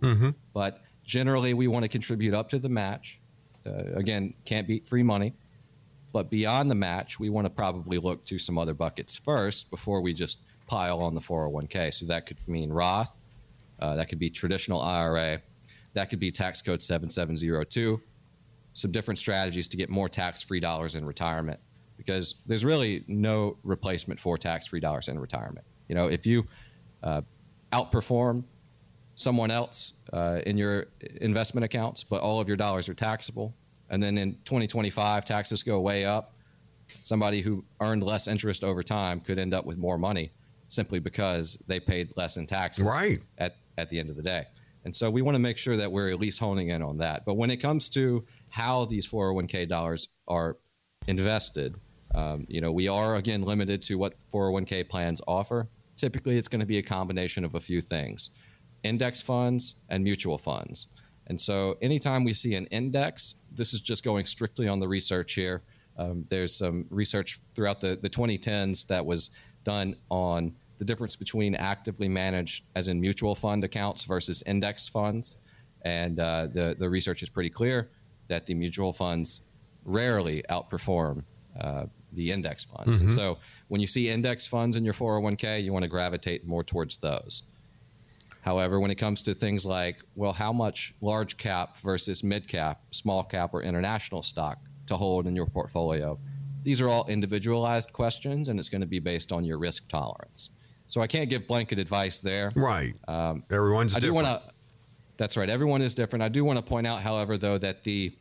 [0.53, 3.21] But generally, we want to contribute up to the match.
[3.65, 5.33] Uh, again, can't beat free money.
[6.11, 10.01] But beyond the match, we want to probably look to some other buckets first before
[10.01, 11.93] we just pile on the 401k.
[11.93, 13.17] So that could mean Roth,
[13.79, 15.41] uh, that could be traditional IRA,
[15.93, 18.01] that could be tax code 7702,
[18.73, 21.59] some different strategies to get more tax free dollars in retirement
[21.97, 25.65] because there's really no replacement for tax free dollars in retirement.
[25.87, 26.45] You know, if you
[27.03, 27.21] uh,
[27.71, 28.43] outperform
[29.15, 30.87] someone else uh, in your
[31.21, 33.53] investment accounts, but all of your dollars are taxable,
[33.89, 36.33] and then in 2025 taxes go way up,
[37.01, 40.31] somebody who earned less interest over time could end up with more money
[40.69, 43.21] simply because they paid less in taxes Right.
[43.37, 44.45] at, at the end of the day.
[44.83, 47.25] And so we want to make sure that we're at least honing in on that.
[47.25, 50.57] But when it comes to how these 401k dollars are
[51.07, 51.75] invested,
[52.13, 55.67] um, you know, we are again limited to what 401k plans offer.
[55.95, 58.31] Typically, it's going to be a combination of a few things
[58.83, 60.87] index funds and mutual funds.
[61.27, 65.33] And so, anytime we see an index, this is just going strictly on the research
[65.33, 65.63] here.
[65.97, 69.31] Um, there's some research throughout the, the 2010s that was
[69.65, 75.37] done on the difference between actively managed, as in mutual fund accounts, versus index funds.
[75.83, 77.89] And uh, the, the research is pretty clear
[78.27, 79.41] that the mutual funds
[79.83, 81.23] rarely outperform
[81.59, 82.99] uh, the index funds.
[83.01, 86.63] And so when you see index funds in your 401k, you want to gravitate more
[86.63, 87.43] towards those.
[88.41, 92.81] However, when it comes to things like, well, how much large cap versus mid cap,
[92.91, 96.19] small cap, or international stock to hold in your portfolio,
[96.65, 100.49] these are all individualized questions, and it's going to be based on your risk tolerance.
[100.87, 102.51] So I can't give blanket advice there.
[102.55, 102.93] Right.
[103.07, 104.27] Um, Everyone's I do different.
[104.27, 104.51] want to.
[105.17, 105.49] That's right.
[105.49, 106.23] Everyone is different.
[106.23, 108.13] I do want to point out, however, though, that the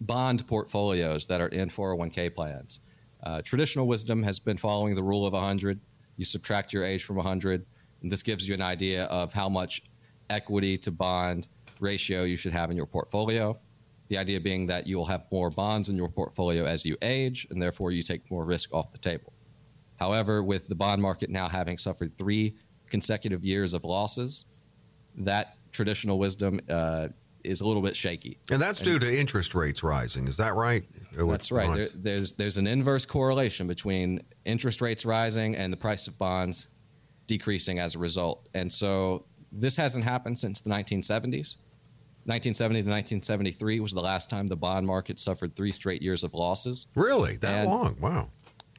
[0.00, 2.80] bond portfolios that are in 401k plans,
[3.24, 5.80] uh, traditional wisdom has been following the rule of 100.
[6.16, 7.66] You subtract your age from 100,
[8.02, 9.82] and this gives you an idea of how much
[10.30, 11.48] equity to bond
[11.80, 13.58] ratio you should have in your portfolio.
[14.08, 17.60] The idea being that you'll have more bonds in your portfolio as you age, and
[17.60, 19.32] therefore you take more risk off the table.
[19.96, 22.54] However, with the bond market now having suffered three
[22.88, 24.44] consecutive years of losses,
[25.16, 27.08] that traditional wisdom uh,
[27.42, 28.38] is a little bit shaky.
[28.50, 30.28] and that's due to interest rates rising.
[30.28, 30.84] Is that right?
[31.16, 31.74] That's right.
[31.74, 36.68] There, there's there's an inverse correlation between interest rates rising and the price of bonds
[37.26, 38.48] decreasing as a result.
[38.54, 41.56] And so this hasn't happened since the 1970s.
[42.26, 46.34] 1970 to 1973 was the last time the bond market suffered three straight years of
[46.34, 46.88] losses.
[46.94, 47.36] Really?
[47.36, 47.96] That And- long?
[48.00, 48.30] Wow.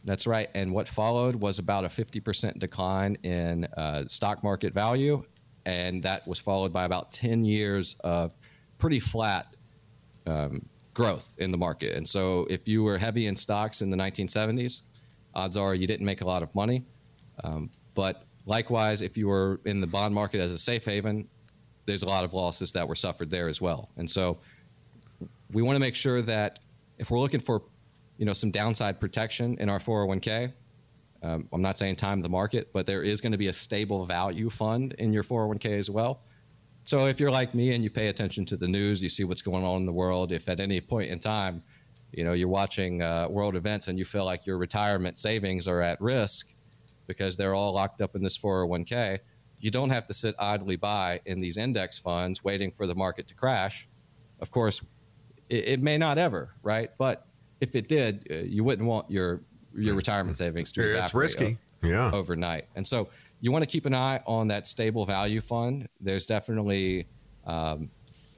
[0.04, 0.50] That's right.
[0.56, 5.24] And what followed was about a 50% decline in uh, stock market value.
[5.66, 8.34] And that was followed by about 10 years of
[8.78, 9.56] pretty flat
[10.26, 11.96] um, growth in the market.
[11.98, 14.84] And so if you were heavy in stocks in the 1970s,
[15.36, 16.86] odds are you didn't make a lot of money.
[17.44, 21.28] Um, but likewise, if you were in the bond market as a safe haven,
[21.88, 23.90] there's a lot of losses that were suffered there as well.
[23.98, 24.38] And so
[25.52, 26.60] we want to make sure that
[27.00, 27.64] if we're looking for
[28.18, 30.52] you know some downside protection in our 401k
[31.24, 34.06] um, i'm not saying time the market but there is going to be a stable
[34.06, 36.22] value fund in your 401k as well
[36.84, 39.42] so if you're like me and you pay attention to the news you see what's
[39.42, 41.62] going on in the world if at any point in time
[42.12, 45.82] you know you're watching uh, world events and you feel like your retirement savings are
[45.82, 46.52] at risk
[47.06, 49.20] because they're all locked up in this 401k
[49.60, 53.28] you don't have to sit idly by in these index funds waiting for the market
[53.28, 53.88] to crash.
[54.40, 54.86] Of course
[55.50, 56.92] it, it may not ever right?
[56.98, 57.26] But
[57.62, 59.42] if it did uh, you wouldn't want your
[59.76, 61.58] your retirement savings to Yeah, it's evaporate risky.
[61.84, 62.12] o- Yeah.
[62.14, 62.66] overnight.
[62.76, 63.10] And so
[63.42, 65.88] you want to keep an eye on that stable value fund.
[66.02, 67.08] There's definitely
[67.46, 67.90] um,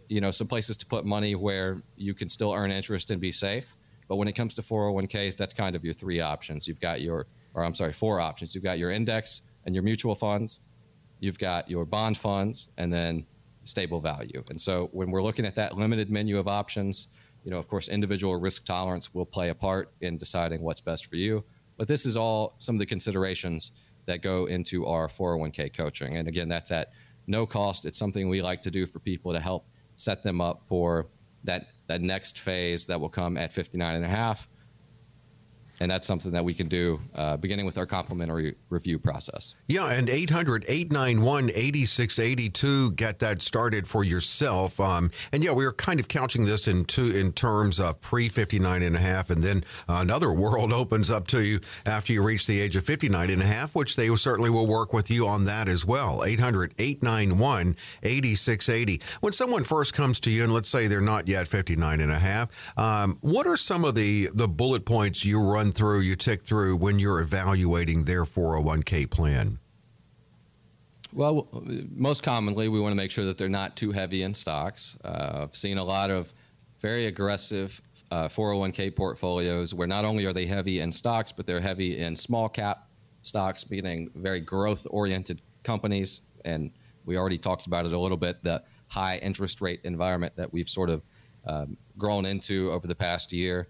[0.07, 3.31] you know some places to put money where you can still earn interest and be
[3.31, 3.75] safe.
[4.07, 6.67] But when it comes to 401ks that's kind of your three options.
[6.67, 8.55] You've got your or i'm sorry four options.
[8.55, 10.61] You've got your index and your mutual funds
[11.19, 13.25] you've got your bond funds and then
[13.63, 14.43] stable value.
[14.49, 17.09] And so when we're looking at that limited menu of options
[17.43, 21.05] you know of course individual risk tolerance will play a part in deciding what's best
[21.05, 21.43] for you.
[21.77, 23.71] But this is all some of the considerations
[24.05, 26.17] that go into our 401k coaching.
[26.17, 26.91] And again that's at
[27.27, 27.85] no cost.
[27.85, 31.07] It's something we like to do for people to help set them up for
[31.43, 34.47] that that next phase that will come at 59 and a half
[35.79, 39.91] and that's something that we can do uh, beginning with our complimentary review process Yeah,
[39.91, 42.91] and 800 891 8682.
[42.91, 44.79] Get that started for yourself.
[44.79, 48.29] Um, and yeah, we were kind of couching this in, two, in terms of pre
[48.29, 52.47] 59 and a half, and then another world opens up to you after you reach
[52.47, 55.45] the age of 59 and a half, which they certainly will work with you on
[55.45, 56.23] that as well.
[56.23, 59.01] 800 891 8680.
[59.21, 62.19] When someone first comes to you, and let's say they're not yet 59 and a
[62.19, 66.41] half, um, what are some of the, the bullet points you run through, you tick
[66.41, 69.59] through when you're evaluating their 401k plan?
[71.11, 71.47] Well,
[71.95, 74.97] most commonly, we want to make sure that they're not too heavy in stocks.
[75.03, 76.33] Uh, I've seen a lot of
[76.79, 81.59] very aggressive uh, 401k portfolios where not only are they heavy in stocks, but they're
[81.59, 82.87] heavy in small cap
[83.21, 86.21] stocks, meaning very growth oriented companies.
[86.45, 86.71] And
[87.05, 90.69] we already talked about it a little bit the high interest rate environment that we've
[90.69, 91.05] sort of
[91.45, 93.67] um, grown into over the past year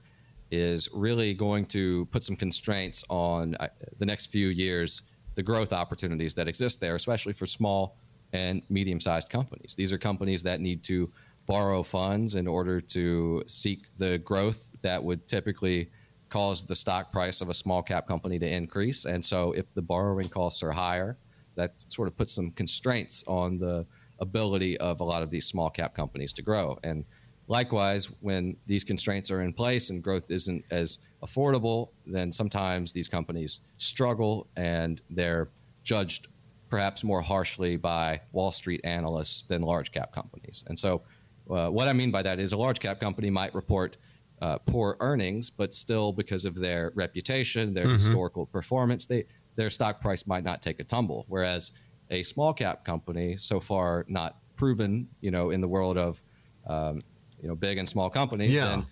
[0.51, 5.03] is really going to put some constraints on uh, the next few years
[5.35, 7.97] the growth opportunities that exist there, especially for small
[8.33, 9.75] and medium sized companies.
[9.75, 11.11] These are companies that need to
[11.47, 15.89] borrow funds in order to seek the growth that would typically
[16.29, 19.05] cause the stock price of a small cap company to increase.
[19.05, 21.17] And so, if the borrowing costs are higher,
[21.55, 23.85] that sort of puts some constraints on the
[24.19, 26.77] ability of a lot of these small cap companies to grow.
[26.83, 27.05] And
[27.49, 33.09] likewise, when these constraints are in place and growth isn't as affordable, then sometimes these
[33.09, 35.49] companies struggle and they're
[35.83, 36.27] judged
[36.69, 40.63] perhaps more harshly by Wall Street analysts than large cap companies.
[40.67, 41.01] And so,
[41.49, 43.97] uh, what I mean by that is a large cap company might report
[44.41, 49.25] uh, poor earnings, but still, because of their reputation, their historical performance, they
[49.55, 51.25] their stock price might not take a tumble.
[51.27, 51.71] Whereas
[52.11, 56.21] a small cap company, so far not proven, you know, in the world of
[56.67, 57.01] um,
[57.41, 58.67] you know big and small companies, Yeah.
[58.69, 58.85] then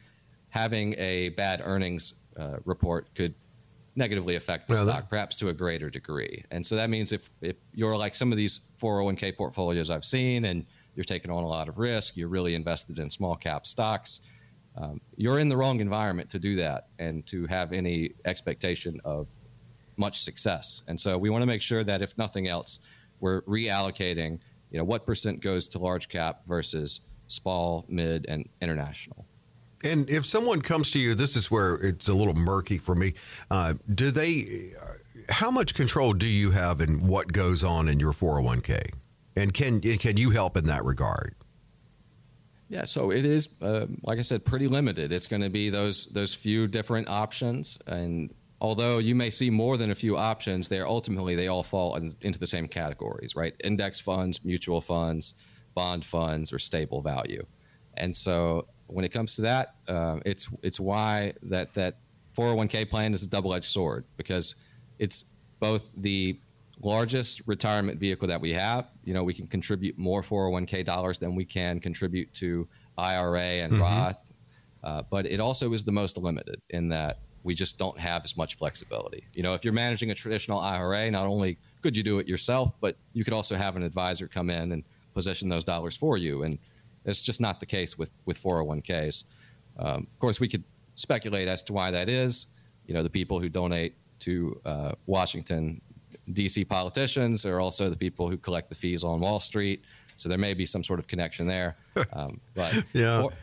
[0.49, 3.33] having a bad earnings uh, report could
[3.95, 6.43] negatively affect the that- stock, perhaps to a greater degree.
[6.51, 10.45] And so that means if if you're like some of these 401k portfolios I've seen,
[10.45, 14.21] and you're taking on a lot of risk, you're really invested in small cap stocks.
[14.75, 19.27] Um, you're in the wrong environment to do that and to have any expectation of
[19.97, 20.83] much success.
[20.87, 22.79] And so we want to make sure that if nothing else,
[23.19, 24.39] we're reallocating,
[24.69, 29.25] you know, what percent goes to large cap versus small, mid, and international.
[29.83, 33.13] And if someone comes to you, this is where it's a little murky for me.
[33.51, 34.71] Uh, do they?
[35.29, 38.91] How much control do you have in what goes on in your 401k?
[39.35, 41.35] And can can you help in that regard?
[42.69, 45.13] Yeah, so it is, uh, like I said, pretty limited.
[45.13, 49.77] It's going to be those those few different options, and although you may see more
[49.77, 53.53] than a few options, they're ultimately they all fall in, into the same categories, right?
[53.63, 55.35] Index funds, mutual funds,
[55.77, 57.45] bond funds, or stable value.
[57.97, 61.99] And so when it comes to that, uh, it's it's why that that
[62.35, 64.55] 401k plan is a double-edged sword because
[64.97, 65.25] it's
[65.59, 66.39] both the
[66.81, 68.89] largest retirement vehicle that we have.
[69.03, 72.67] You know, we can contribute more 401k dollars than we can contribute to
[72.97, 74.31] IRA and Roth,
[74.83, 78.35] uh, but it also is the most limited in that we just don't have as
[78.35, 79.23] much flexibility.
[79.33, 82.79] You know, if you're managing a traditional IRA, not only could you do it yourself,
[82.81, 84.83] but you could also have an advisor come in and
[85.17, 86.43] position those dollars for you.
[86.43, 86.57] And
[87.05, 89.23] it's just not the case with with 401ks.
[89.79, 90.63] Um, of course, we could
[90.95, 92.47] speculate as to why that is.
[92.87, 95.81] You know, the people who donate to uh, Washington
[96.33, 96.65] D.C.
[96.65, 99.83] politicians are also the people who collect the fees on Wall Street.
[100.17, 101.75] So there may be some sort of connection there.
[102.13, 103.21] Um, but Yeah.
[103.21, 103.33] four-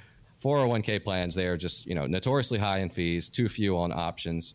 [0.66, 4.54] 401k plans, they are just you know notoriously high in fees, too few on options.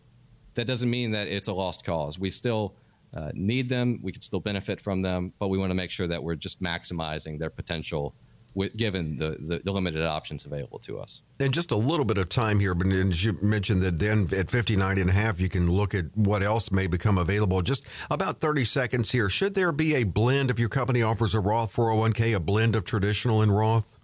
[0.53, 2.19] That doesn't mean that it's a lost cause.
[2.19, 2.75] We still
[3.13, 3.99] uh, need them.
[4.01, 6.61] We can still benefit from them, but we want to make sure that we're just
[6.61, 8.13] maximizing their potential,
[8.55, 11.21] with, given the, the, the limited options available to us.
[11.39, 14.49] And just a little bit of time here, but as you mentioned that then at
[14.49, 17.61] 59 and a half, you can look at what else may become available.
[17.61, 19.29] Just about 30 seconds here.
[19.29, 22.83] Should there be a blend if your company offers a Roth 401k, a blend of
[22.83, 23.99] traditional and Roth?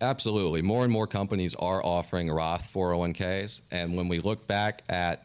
[0.00, 0.60] Absolutely.
[0.60, 3.62] More and more companies are offering Roth 401ks.
[3.70, 5.23] And when we look back at,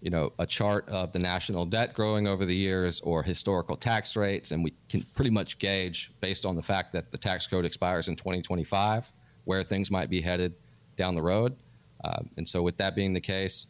[0.00, 4.16] you know, a chart of the national debt growing over the years or historical tax
[4.16, 7.64] rates, and we can pretty much gauge based on the fact that the tax code
[7.64, 9.12] expires in 2025
[9.44, 10.54] where things might be headed
[10.96, 11.56] down the road.
[12.04, 13.66] Um, and so, with that being the case,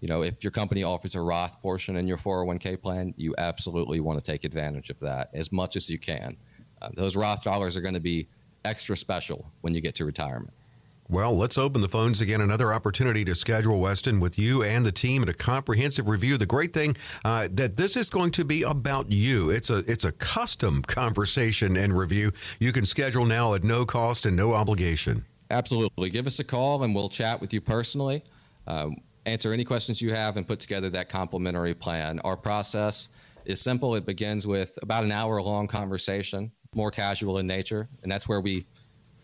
[0.00, 4.00] you know, if your company offers a Roth portion in your 401k plan, you absolutely
[4.00, 6.36] want to take advantage of that as much as you can.
[6.80, 8.28] Uh, those Roth dollars are going to be
[8.64, 10.54] extra special when you get to retirement.
[11.10, 12.42] Well, let's open the phones again.
[12.42, 16.36] Another opportunity to schedule Weston with you and the team at a comprehensive review.
[16.36, 19.48] The great thing uh, that this is going to be about you.
[19.48, 22.32] It's a it's a custom conversation and review.
[22.60, 25.24] You can schedule now at no cost and no obligation.
[25.50, 26.10] Absolutely.
[26.10, 28.22] Give us a call and we'll chat with you personally,
[28.66, 32.18] um, answer any questions you have, and put together that complimentary plan.
[32.18, 33.08] Our process
[33.46, 33.94] is simple.
[33.94, 38.42] It begins with about an hour long conversation, more casual in nature, and that's where
[38.42, 38.66] we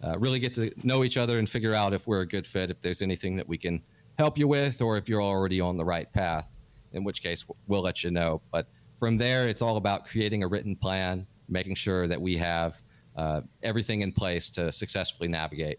[0.05, 2.71] uh, really get to know each other and figure out if we're a good fit,
[2.71, 3.83] if there's anything that we can
[4.19, 6.49] help you with, or if you're already on the right path,
[6.93, 8.43] in which case we'll let you know.
[8.53, 12.81] But from there, it's all about creating a written plan, making sure that we have
[13.17, 15.79] uh, everything in place to successfully navigate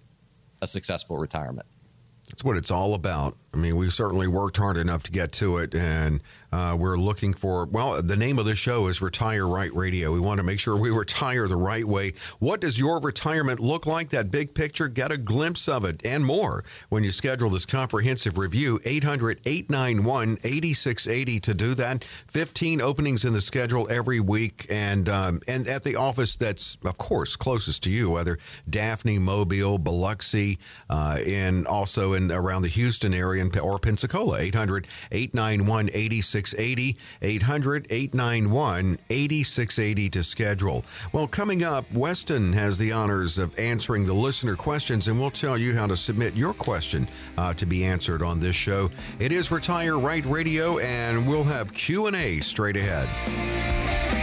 [0.61, 1.67] a successful retirement.
[2.29, 3.35] That's what it's all about.
[3.53, 6.21] I mean, we've certainly worked hard enough to get to it, and
[6.51, 7.65] uh, we're looking for.
[7.65, 10.13] Well, the name of the show is Retire Right Radio.
[10.13, 12.13] We want to make sure we retire the right way.
[12.39, 14.09] What does your retirement look like?
[14.09, 18.37] That big picture, get a glimpse of it and more when you schedule this comprehensive
[18.37, 18.79] review.
[18.85, 22.03] 800 891 8680 to do that.
[22.03, 26.97] 15 openings in the schedule every week, and um, and at the office that's, of
[26.97, 28.37] course, closest to you, whether
[28.69, 34.39] Daphne, Mobile, Biloxi, uh, and also in around the Houston area or Pensacola.
[34.39, 36.34] 800 891 8680.
[36.35, 40.85] 800 891 8680 to schedule.
[41.11, 45.57] Well, coming up, Weston has the honors of answering the listener questions, and we'll tell
[45.57, 47.07] you how to submit your question
[47.37, 48.89] uh, to be answered on this show.
[49.19, 54.14] It is Retire Right Radio, and we'll have Q&A straight ahead.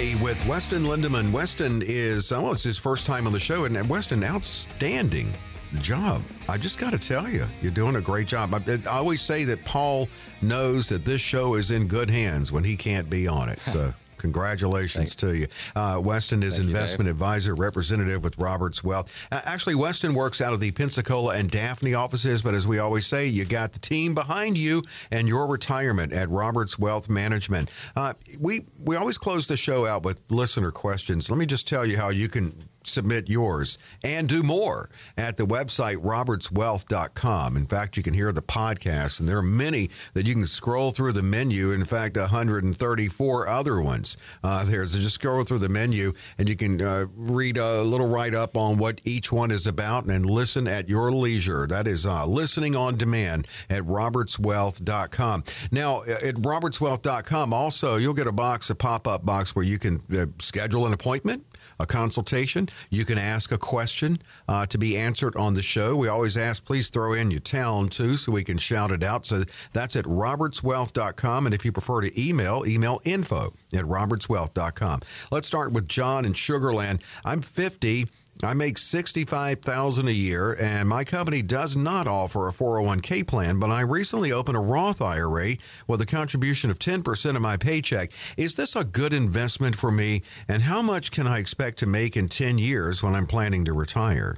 [0.00, 1.32] It's with Weston Lindeman.
[1.32, 5.32] Weston is, uh, well, it's his first time on the show, and Weston, outstanding
[5.80, 6.22] job.
[6.48, 8.54] I just got to tell you, you're doing a great job.
[8.54, 10.08] I, I always say that Paul
[10.40, 13.58] knows that this show is in good hands when he can't be on it.
[13.64, 15.46] So Congratulations to you.
[15.74, 17.14] Uh, Weston is Thank investment Dave.
[17.14, 19.28] advisor, representative with Roberts Wealth.
[19.32, 23.06] Uh, actually, Weston works out of the Pensacola and Daphne offices, but as we always
[23.06, 27.70] say, you got the team behind you and your retirement at Roberts Wealth Management.
[27.96, 31.30] Uh, we we always close the show out with listener questions.
[31.30, 35.46] Let me just tell you how you can submit yours and do more at the
[35.46, 37.56] website robertswealth.com.
[37.56, 40.90] In fact, you can hear the podcast, and there are many that you can scroll
[40.90, 41.72] through the menu.
[41.72, 44.16] In fact, 134 other ones.
[44.42, 48.34] Uh, there's just scroll through the menu, and you can uh, read a little write
[48.34, 51.66] up on what each one is about and listen at your leisure.
[51.66, 55.44] That is uh, listening on demand at robertswealth.com.
[55.70, 60.00] Now, at robertswealth.com, also, you'll get a box, a pop up box where you can
[60.16, 61.44] uh, schedule an appointment
[61.78, 62.68] a consultation.
[62.90, 65.96] You can ask a question uh, to be answered on the show.
[65.96, 69.26] We always ask, please throw in your town too, so we can shout it out.
[69.26, 71.46] So that's at robertswealth.com.
[71.46, 75.00] And if you prefer to email, email info at robertswealth.com.
[75.30, 77.02] Let's start with John in Sugarland.
[77.24, 78.06] I'm 50.
[78.44, 83.70] I make 65,000 a year and my company does not offer a 401k plan, but
[83.70, 88.12] I recently opened a Roth IRA with a contribution of 10% of my paycheck.
[88.36, 92.16] Is this a good investment for me and how much can I expect to make
[92.16, 94.36] in 10 years when I'm planning to retire?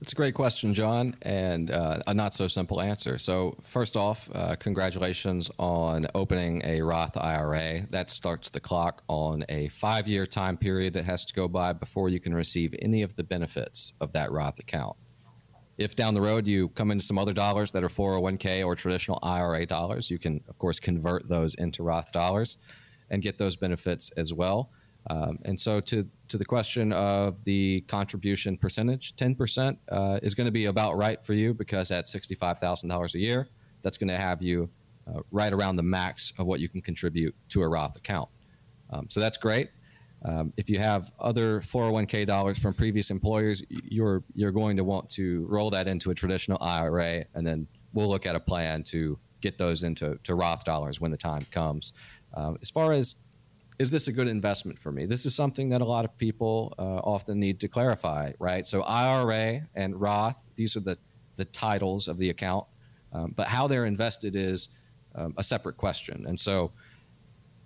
[0.00, 3.18] That's a great question, John, and uh, a not so simple answer.
[3.18, 7.84] So, first off, uh, congratulations on opening a Roth IRA.
[7.90, 11.72] That starts the clock on a five year time period that has to go by
[11.72, 14.96] before you can receive any of the benefits of that Roth account.
[15.78, 19.18] If down the road you come into some other dollars that are 401k or traditional
[19.24, 22.58] IRA dollars, you can, of course, convert those into Roth dollars
[23.10, 24.70] and get those benefits as well.
[25.10, 30.34] Um, and so, to to the question of the contribution percentage, ten percent uh, is
[30.34, 33.48] going to be about right for you because at sixty five thousand dollars a year,
[33.82, 34.68] that's going to have you
[35.08, 38.28] uh, right around the max of what you can contribute to a Roth account.
[38.90, 39.70] Um, so that's great.
[40.24, 45.08] Um, if you have other 401k dollars from previous employers, you're you're going to want
[45.10, 49.18] to roll that into a traditional IRA, and then we'll look at a plan to
[49.40, 51.92] get those into to Roth dollars when the time comes.
[52.34, 53.16] Um, as far as
[53.78, 55.06] is this a good investment for me?
[55.06, 58.66] This is something that a lot of people uh, often need to clarify, right?
[58.66, 60.98] So IRA and Roth, these are the
[61.36, 62.66] the titles of the account,
[63.12, 64.70] um, but how they're invested is
[65.14, 66.26] um, a separate question.
[66.26, 66.72] And so,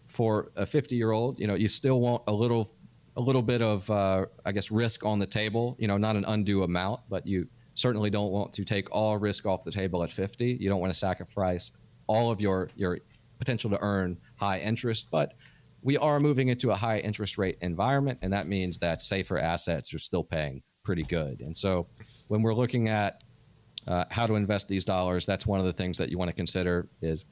[0.07, 2.71] for a 50 year old, you know, you still want a little
[3.17, 5.77] a little bit of uh, I guess risk on the table.
[5.79, 9.47] You know, not an undue amount, but you certainly don't want to take all risk
[9.47, 10.59] off the table at 50.
[10.61, 11.73] You don't want to sacrifice
[12.07, 12.99] all of your your
[13.39, 15.35] potential to earn high interest, but
[15.83, 19.93] we are moving into a high interest rate environment, and that means that safer assets
[19.93, 21.41] are still paying pretty good.
[21.41, 21.87] And so,
[22.29, 23.23] when we're looking at
[23.87, 26.35] uh, how to invest these dollars, that's one of the things that you want to
[26.35, 27.27] consider is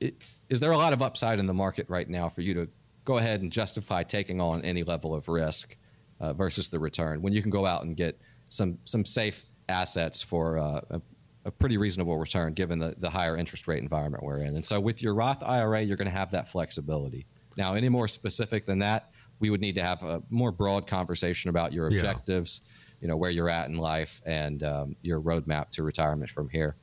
[0.00, 2.68] it, is there a lot of upside in the market right now for you to
[3.04, 5.76] go ahead and justify taking on any level of risk
[6.20, 10.22] uh, versus the return when you can go out and get some some safe assets
[10.22, 11.00] for uh, a,
[11.46, 14.54] a pretty reasonable return given the, the higher interest rate environment we're in.
[14.54, 17.26] And so with your Roth IRA, you're going to have that flexibility.
[17.56, 21.50] Now, any more specific than that, we would need to have a more broad conversation
[21.50, 21.98] about your Yeah.
[21.98, 22.62] objectives,
[23.00, 26.76] you know, where you're at in life and um, your roadmap to retirement from here.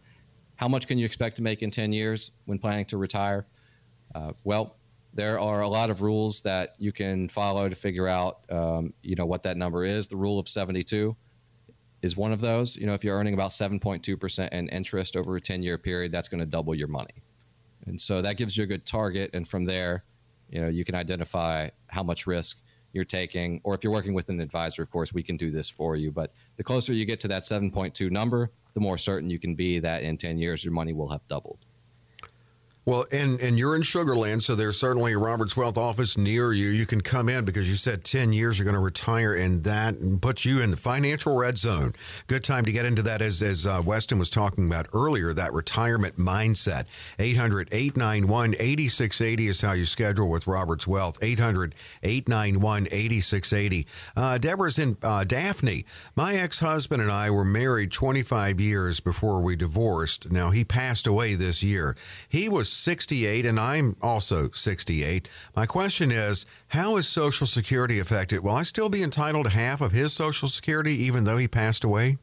[0.56, 3.48] How much can you expect to make in 10 years when planning to retire?
[4.14, 4.76] Uh, well,
[5.14, 9.16] there are a lot of rules that you can follow to figure out, um, you
[9.16, 10.08] know, what that number is.
[10.08, 11.16] The rule of 72
[12.02, 12.76] is one of those.
[12.76, 16.28] You know, if you're earning about 7.2% in interest over a 10 year period, that's
[16.28, 17.24] going to double your money.
[17.86, 19.32] And so that gives you a good target.
[19.34, 20.04] And from there,
[20.50, 23.62] you know, you can identify how much risk you're taking.
[23.64, 26.12] Or if you're working with an advisor, of course, we can do this for you.
[26.12, 29.80] But the closer you get to that 7.2 number, the more certain you can be
[29.80, 31.66] that in 10 years your money will have doubled.
[32.90, 36.70] Well, and and you're in Sugarland, so there's certainly a Roberts Wealth office near you.
[36.70, 40.22] You can come in because you said 10 years you're going to retire, and that
[40.22, 41.94] puts you in the financial red zone.
[42.26, 45.54] Good time to get into that, as as uh, Weston was talking about earlier, that
[45.54, 46.86] retirement mindset.
[47.20, 51.20] 800 891 8680 is how you schedule with Roberts Wealth.
[51.22, 53.86] 800 891 8680.
[54.40, 55.86] Deborah's in uh, Daphne.
[56.16, 60.32] My ex husband and I were married 25 years before we divorced.
[60.32, 61.96] Now, he passed away this year.
[62.28, 65.30] He was 68, and I'm also 68.
[65.56, 68.42] My question is how is Social Security affected?
[68.42, 71.84] Will I still be entitled to half of his Social Security even though he passed
[71.84, 72.18] away?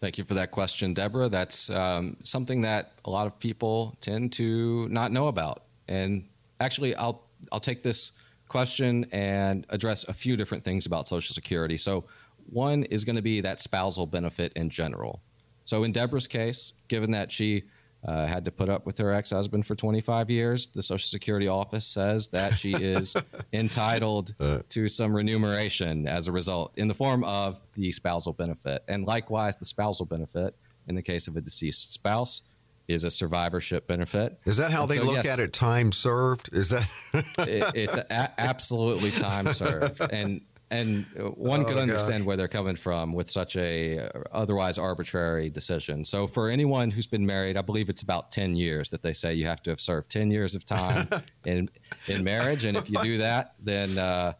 [0.00, 1.28] Thank you for that question, Deborah.
[1.28, 5.62] That's um, something that a lot of people tend to not know about.
[5.88, 6.28] And
[6.60, 8.12] actually, I'll I'll take this
[8.48, 11.76] question and address a few different things about Social Security.
[11.76, 12.04] So,
[12.50, 15.20] one is going to be that spousal benefit in general.
[15.64, 17.64] So, in Deborah's case, given that she
[18.06, 20.68] uh, had to put up with her ex-husband for 25 years.
[20.68, 23.14] The Social Security office says that she is
[23.52, 24.34] entitled
[24.68, 29.56] to some remuneration as a result, in the form of the spousal benefit, and likewise,
[29.56, 30.54] the spousal benefit
[30.86, 32.42] in the case of a deceased spouse
[32.88, 34.38] is a survivorship benefit.
[34.46, 35.52] Is that how And they so, look yes, at it?
[35.52, 36.50] Time served?
[36.52, 36.88] Is that?
[37.12, 40.40] it, it's a, absolutely time served, and
[40.70, 41.06] and
[41.36, 42.26] one could Oh, understand gosh.
[42.26, 46.04] where they're coming from with such a uh, otherwise arbitrary decision.
[46.04, 49.34] So for anyone who's been married, I believe it's about ten years that they say
[49.34, 51.08] you have to have served ten years of time
[51.44, 51.68] in
[52.08, 54.32] in marriage, and if you do that, then uh,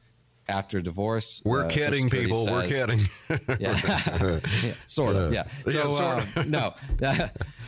[0.49, 2.47] after divorce, We're uh, kidding, people.
[2.47, 3.01] We're kidding.
[3.61, 5.33] yeah, Yeah, sort of.
[5.33, 5.45] Yeah.
[5.66, 6.74] Yeah, So sort um, no,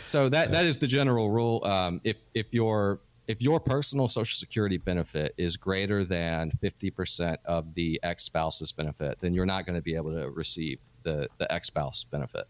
[0.05, 1.65] so that that is the general rule.
[1.65, 7.39] Um, if if your if your personal Social Security benefit is greater than fifty percent
[7.45, 11.29] of the ex spouse's benefit, then you're not going to be able to receive the
[11.37, 12.49] the ex spouse benefit.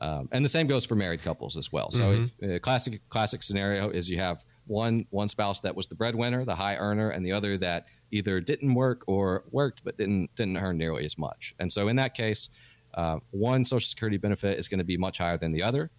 [0.00, 1.90] Um, and the same goes for married couples as well.
[1.90, 5.96] So, if, a classic classic scenario is you have one one spouse that was the
[5.96, 10.32] breadwinner, the high earner, and the other that either didn't work or worked but didn't
[10.36, 11.54] didn't earn nearly as much.
[11.58, 12.50] And so, in that case,
[12.94, 15.90] uh, one Social Security benefit is going to be much higher than the other,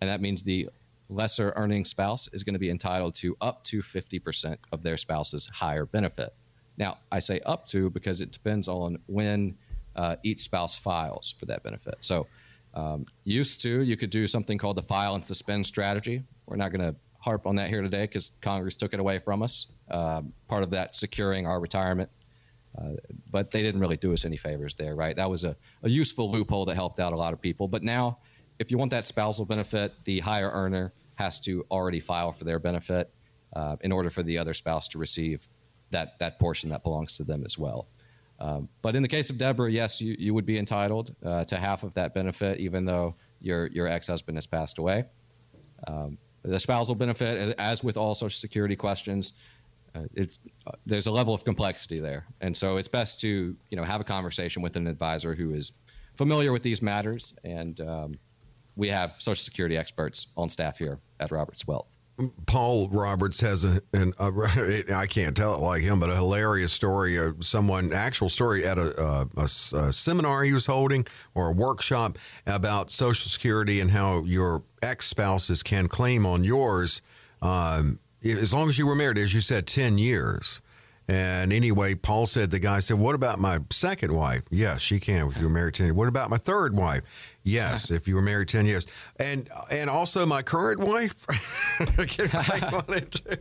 [0.00, 0.68] and that means the
[1.08, 4.96] lesser earning spouse is going to be entitled to up to fifty percent of their
[4.96, 6.34] spouse's higher benefit.
[6.76, 9.56] Now, I say up to because it depends on when
[9.96, 11.96] uh, each spouse files for that benefit.
[12.00, 12.26] So,
[12.74, 16.22] um, used to, you could do something called the file and suspend strategy.
[16.46, 19.42] We're not going to harp on that here today because Congress took it away from
[19.42, 19.72] us.
[19.90, 22.10] Um part of that securing our retirement.
[22.78, 22.92] Uh,
[23.30, 25.16] but they didn't really do us any favors there, right?
[25.16, 27.66] That was a, a useful loophole that helped out a lot of people.
[27.66, 28.18] But now,
[28.58, 32.60] if you want that spousal benefit, the higher earner has to already file for their
[32.60, 33.12] benefit
[33.56, 35.48] uh, in order for the other spouse to receive
[35.90, 37.88] that, that portion that belongs to them as well.
[38.38, 41.56] Um, but in the case of Deborah, yes, you, you would be entitled uh, to
[41.56, 45.06] half of that benefit, even though your, your ex husband has passed away.
[45.88, 49.32] Um, the spousal benefit, as with all Social Security questions,
[49.96, 50.38] uh, it's
[50.68, 54.00] uh, there's a level of complexity there, and so it's best to you know have
[54.00, 55.72] a conversation with an advisor who is
[56.14, 58.14] familiar with these matters, and um,
[58.78, 61.94] we have Social Security experts on staff here at Roberts Wealth.
[62.46, 64.32] Paul Roberts has a, an, a,
[64.96, 68.78] I can't tell it like him, but a hilarious story of someone, actual story at
[68.78, 69.28] a
[69.92, 75.62] seminar he was holding or a workshop about Social Security and how your ex spouses
[75.62, 77.02] can claim on yours
[77.42, 80.60] um, as long as you were married, as you said, 10 years.
[81.10, 84.42] And anyway, Paul said, the guy said, What about my second wife?
[84.50, 85.96] Yes, she can if you were married 10 years.
[85.96, 87.37] What about my third wife?
[87.48, 88.86] Yes, if you were married 10 years.
[89.18, 91.26] And and also my current wife?
[91.78, 92.30] Can
[92.74, 93.36] on it too?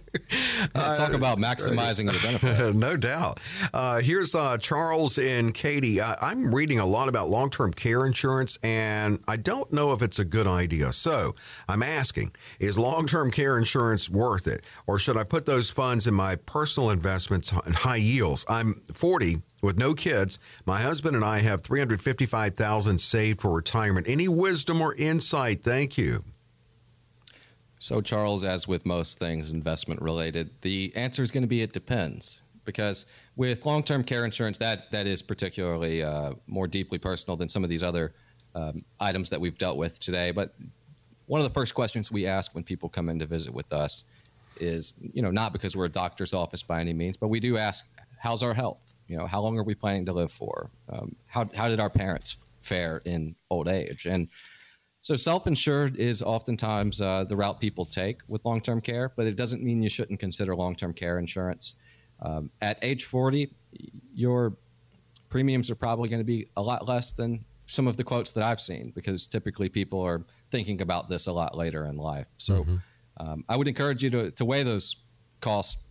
[0.73, 2.75] Talk about maximizing the benefit.
[2.75, 3.39] no doubt.
[3.73, 6.01] Uh, here's uh, Charles and Katie.
[6.01, 10.19] I'm reading a lot about long term care insurance, and I don't know if it's
[10.19, 10.93] a good idea.
[10.93, 11.35] So
[11.67, 14.63] I'm asking Is long term care insurance worth it?
[14.85, 18.45] Or should I put those funds in my personal investments and high yields?
[18.47, 20.39] I'm 40 with no kids.
[20.65, 24.07] My husband and I have 355000 saved for retirement.
[24.07, 25.61] Any wisdom or insight?
[25.61, 26.23] Thank you.
[27.79, 31.73] So, Charles, as with most things investment related, the answer is going to be it
[31.73, 32.41] depends.
[32.65, 33.05] Because
[33.35, 37.63] with long term care insurance, that, that is particularly uh, more deeply personal than some
[37.63, 38.13] of these other
[38.55, 40.31] um, items that we've dealt with today.
[40.31, 40.55] But
[41.27, 44.05] one of the first questions we ask when people come in to visit with us
[44.59, 47.57] is, you know, not because we're a doctor's office by any means, but we do
[47.57, 47.85] ask,
[48.19, 48.95] how's our health?
[49.07, 50.69] You know, how long are we planning to live for?
[50.89, 54.05] Um, how, how did our parents fare in old age?
[54.05, 54.27] And
[55.01, 59.63] so self-insured is oftentimes uh, the route people take with long-term care, but it doesn't
[59.63, 61.75] mean you shouldn't consider long-term care insurance.
[62.21, 63.49] Um, at age 40,
[64.13, 64.57] your
[65.29, 68.43] premiums are probably going to be a lot less than some of the quotes that
[68.43, 72.27] I've seen because typically people are thinking about this a lot later in life.
[72.37, 72.65] So
[73.17, 75.03] um, I would encourage you to, to weigh those
[75.41, 75.83] costs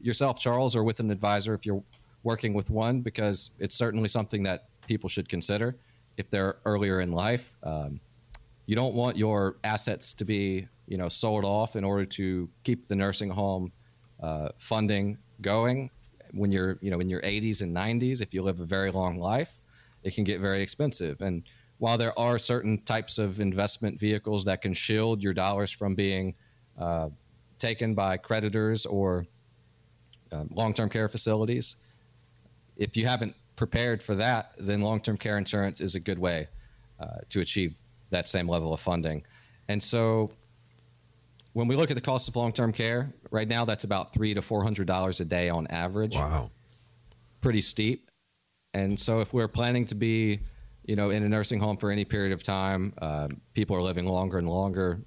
[0.00, 1.82] yourself, Charles, or with an advisor if you're
[2.26, 5.76] working with one, because it's certainly something that people should consider
[6.16, 7.54] if they're earlier in life.
[7.62, 8.00] Um,
[8.66, 12.86] you don't want your assets to be you know sold off in order to keep
[12.86, 13.72] the nursing home
[14.20, 15.90] uh, funding going
[16.32, 19.18] when you're you know in your 80s and 90s if you live a very long
[19.18, 19.52] life
[20.02, 21.42] it can get very expensive and
[21.78, 26.34] while there are certain types of investment vehicles that can shield your dollars from being
[26.78, 27.08] uh,
[27.58, 29.26] taken by creditors or
[30.32, 31.76] um, long-term care facilities
[32.76, 36.46] if you haven't prepared for that then long-term care insurance is a good way
[37.00, 37.78] uh, to achieve
[38.10, 39.24] that same level of funding.
[39.68, 40.30] And so
[41.54, 44.42] when we look at the cost of long-term care, right now that's about three to
[44.42, 46.14] four hundred dollars a day on average.
[46.14, 46.50] Wow.
[47.40, 48.10] Pretty steep.
[48.74, 50.40] And so if we're planning to be,
[50.84, 54.04] you know, in a nursing home for any period of time, um, people are living
[54.06, 55.00] longer and longer.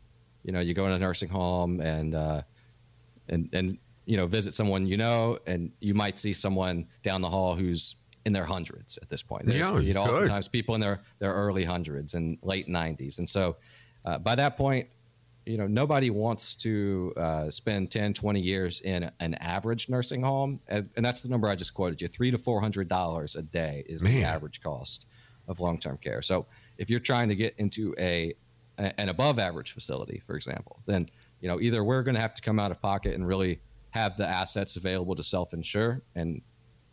[0.43, 2.41] you know, you go in a nursing home and uh,
[3.27, 3.77] and and
[4.09, 7.95] you know visit someone you know, and you might see someone down the hall who's
[8.25, 9.45] in their hundreds at this point.
[9.45, 10.13] There's, Yeah, you know, good.
[10.15, 13.57] oftentimes people in their their early hundreds and late nineties, and so
[14.05, 14.87] uh, by that point,
[15.45, 20.59] you know, nobody wants to uh, spend 10, 20 years in an average nursing home,
[20.67, 23.43] and, and that's the number I just quoted you: three to four hundred dollars a
[23.43, 25.05] day is the average cost
[25.47, 26.23] of long term care.
[26.23, 26.47] So
[26.79, 28.33] if you're trying to get into a
[28.79, 32.41] an above average facility, for example, then you know either we're going to have to
[32.41, 33.59] come out of pocket and really
[33.91, 36.01] have the assets available to self insure.
[36.15, 36.41] And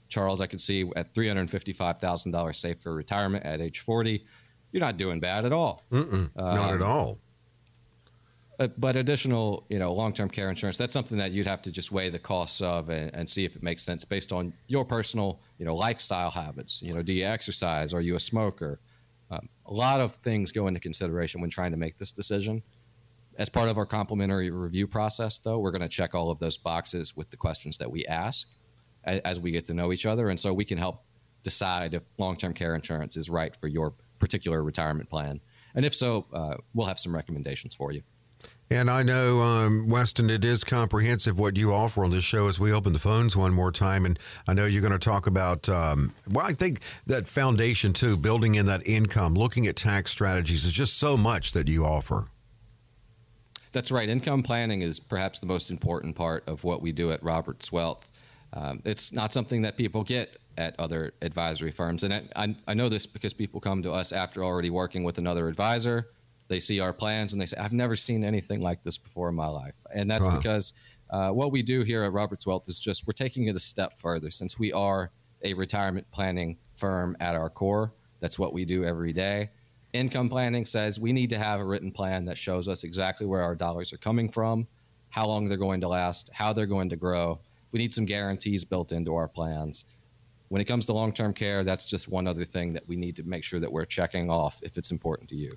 [0.09, 3.61] Charles, I could see at three hundred fifty five thousand dollars safe for retirement at
[3.61, 4.25] age forty,
[4.73, 5.83] you're not doing bad at all.
[5.91, 7.19] Mm-mm, not at Um, all.
[8.59, 11.93] But, but additional, you know, long-term care insurance, that's something that you'd have to just
[11.93, 15.41] weigh the costs of and, and see if it makes sense based on your personal,
[15.59, 16.81] you know, lifestyle habits.
[16.81, 17.93] You know, do you exercise?
[17.93, 18.81] Are you a smoker?
[19.31, 22.63] Um, a lot of things go into consideration when trying to make this decision.
[23.39, 26.57] As part of our complimentary review process, though, we're going to check all of those
[26.57, 28.49] boxes with the questions that we ask
[29.05, 30.31] as we get to know each other.
[30.31, 31.05] And so we can help
[31.43, 35.41] decide if long-term care insurance is right for your particular retirement plan.
[35.75, 38.03] And if so, uh, we'll have some recommendations for you.
[38.71, 42.59] And I know, um, Weston, it is comprehensive what you offer on this show as
[42.59, 44.05] we open the phones one more time.
[44.05, 44.19] And
[44.49, 48.57] I know you're going to talk about, um, well, I think that foundation too, building
[48.57, 52.27] in that income, looking at tax strategies is just so much that you offer.
[53.77, 54.09] That's right.
[54.09, 58.11] Income planning is perhaps the most important part of what we do at Roberts Wealth.
[58.55, 62.03] Um, it's not something that people get at other advisory firms.
[62.03, 65.19] And I, I, I know this because people come to us after already working with
[65.19, 66.09] another advisor.
[66.49, 69.35] They see our plans and they say, I've never seen anything like this before in
[69.35, 69.75] my life.
[69.95, 70.39] And that's Wow.
[70.39, 70.73] because
[71.11, 73.99] uh, what we do here at Roberts Wealth is just we're taking it a step
[73.99, 75.11] further since we are
[75.43, 77.93] a retirement planning firm at our core.
[78.21, 79.51] That's what we do every day.
[79.97, 83.43] Income planning says we need to have a written plan that shows us exactly where
[83.43, 84.67] our dollars are coming from,
[85.09, 87.39] how long they're going to last, how they're going to grow.
[87.73, 89.85] We need some guarantees built into our plans.
[90.49, 93.17] When it comes to long term care, that's just one other thing that we need
[93.17, 95.57] to make sure that we're checking off if it's important to you.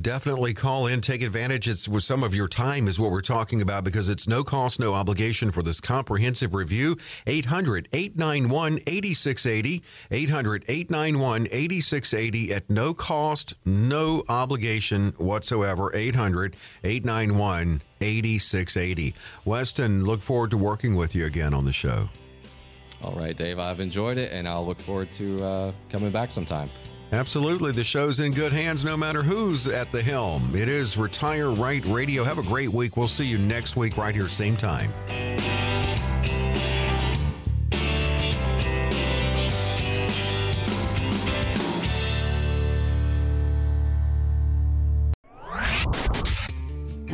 [0.00, 1.68] Definitely call in, take advantage.
[1.68, 4.80] It's with some of your time is what we're talking about because it's no cost,
[4.80, 6.96] no obligation for this comprehensive review.
[7.28, 9.84] 800 891 8680.
[10.10, 15.94] 800 891 8680 at no cost, no obligation whatsoever.
[15.94, 19.14] 800 891 8680.
[19.44, 22.08] Weston, look forward to working with you again on the show.
[23.00, 26.68] All right, Dave, I've enjoyed it and I'll look forward to uh, coming back sometime.
[27.14, 27.72] Absolutely.
[27.72, 30.54] The show's in good hands no matter who's at the helm.
[30.54, 32.24] It is Retire Right Radio.
[32.24, 32.96] Have a great week.
[32.96, 34.92] We'll see you next week right here, same time.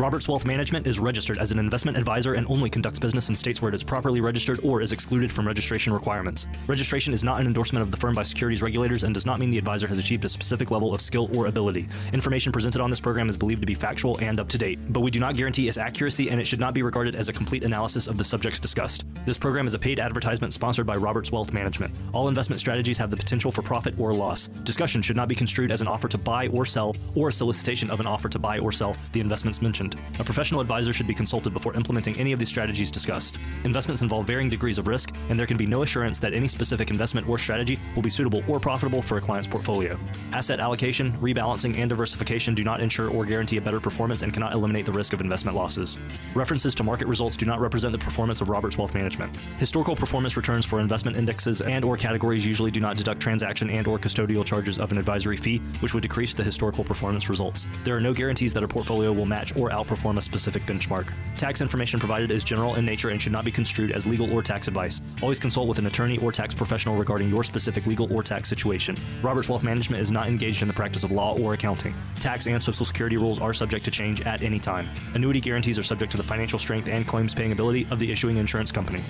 [0.00, 3.60] Roberts Wealth Management is registered as an investment advisor and only conducts business in states
[3.60, 6.46] where it is properly registered or is excluded from registration requirements.
[6.66, 9.50] Registration is not an endorsement of the firm by securities regulators and does not mean
[9.50, 11.86] the advisor has achieved a specific level of skill or ability.
[12.14, 15.00] Information presented on this program is believed to be factual and up to date, but
[15.00, 17.62] we do not guarantee its accuracy and it should not be regarded as a complete
[17.62, 19.04] analysis of the subjects discussed.
[19.26, 21.94] This program is a paid advertisement sponsored by Roberts Wealth Management.
[22.14, 24.46] All investment strategies have the potential for profit or loss.
[24.64, 27.90] Discussion should not be construed as an offer to buy or sell or a solicitation
[27.90, 29.89] of an offer to buy or sell the investments mentioned.
[30.18, 33.38] A professional advisor should be consulted before implementing any of these strategies discussed.
[33.64, 36.90] Investments involve varying degrees of risk, and there can be no assurance that any specific
[36.90, 39.98] investment or strategy will be suitable or profitable for a client's portfolio.
[40.32, 44.52] Asset allocation, rebalancing, and diversification do not ensure or guarantee a better performance and cannot
[44.52, 45.98] eliminate the risk of investment losses.
[46.34, 49.36] References to market results do not represent the performance of Roberts Wealth Management.
[49.58, 53.86] Historical performance returns for investment indexes and or categories usually do not deduct transaction and
[53.86, 57.66] or custodial charges of an advisory fee, which would decrease the historical performance results.
[57.84, 61.12] There are no guarantees that a portfolio will match or outperform a specific benchmark.
[61.36, 64.42] Tax information provided is general in nature and should not be construed as legal or
[64.42, 65.00] tax advice.
[65.22, 68.96] Always consult with an attorney or tax professional regarding your specific legal or tax situation.
[69.22, 71.94] Roberts Wealth Management is not engaged in the practice of law or accounting.
[72.16, 74.88] Tax and Social Security rules are subject to change at any time.
[75.14, 78.36] Annuity guarantees are subject to the financial strength and claims paying ability of the issuing
[78.36, 79.02] insurance company.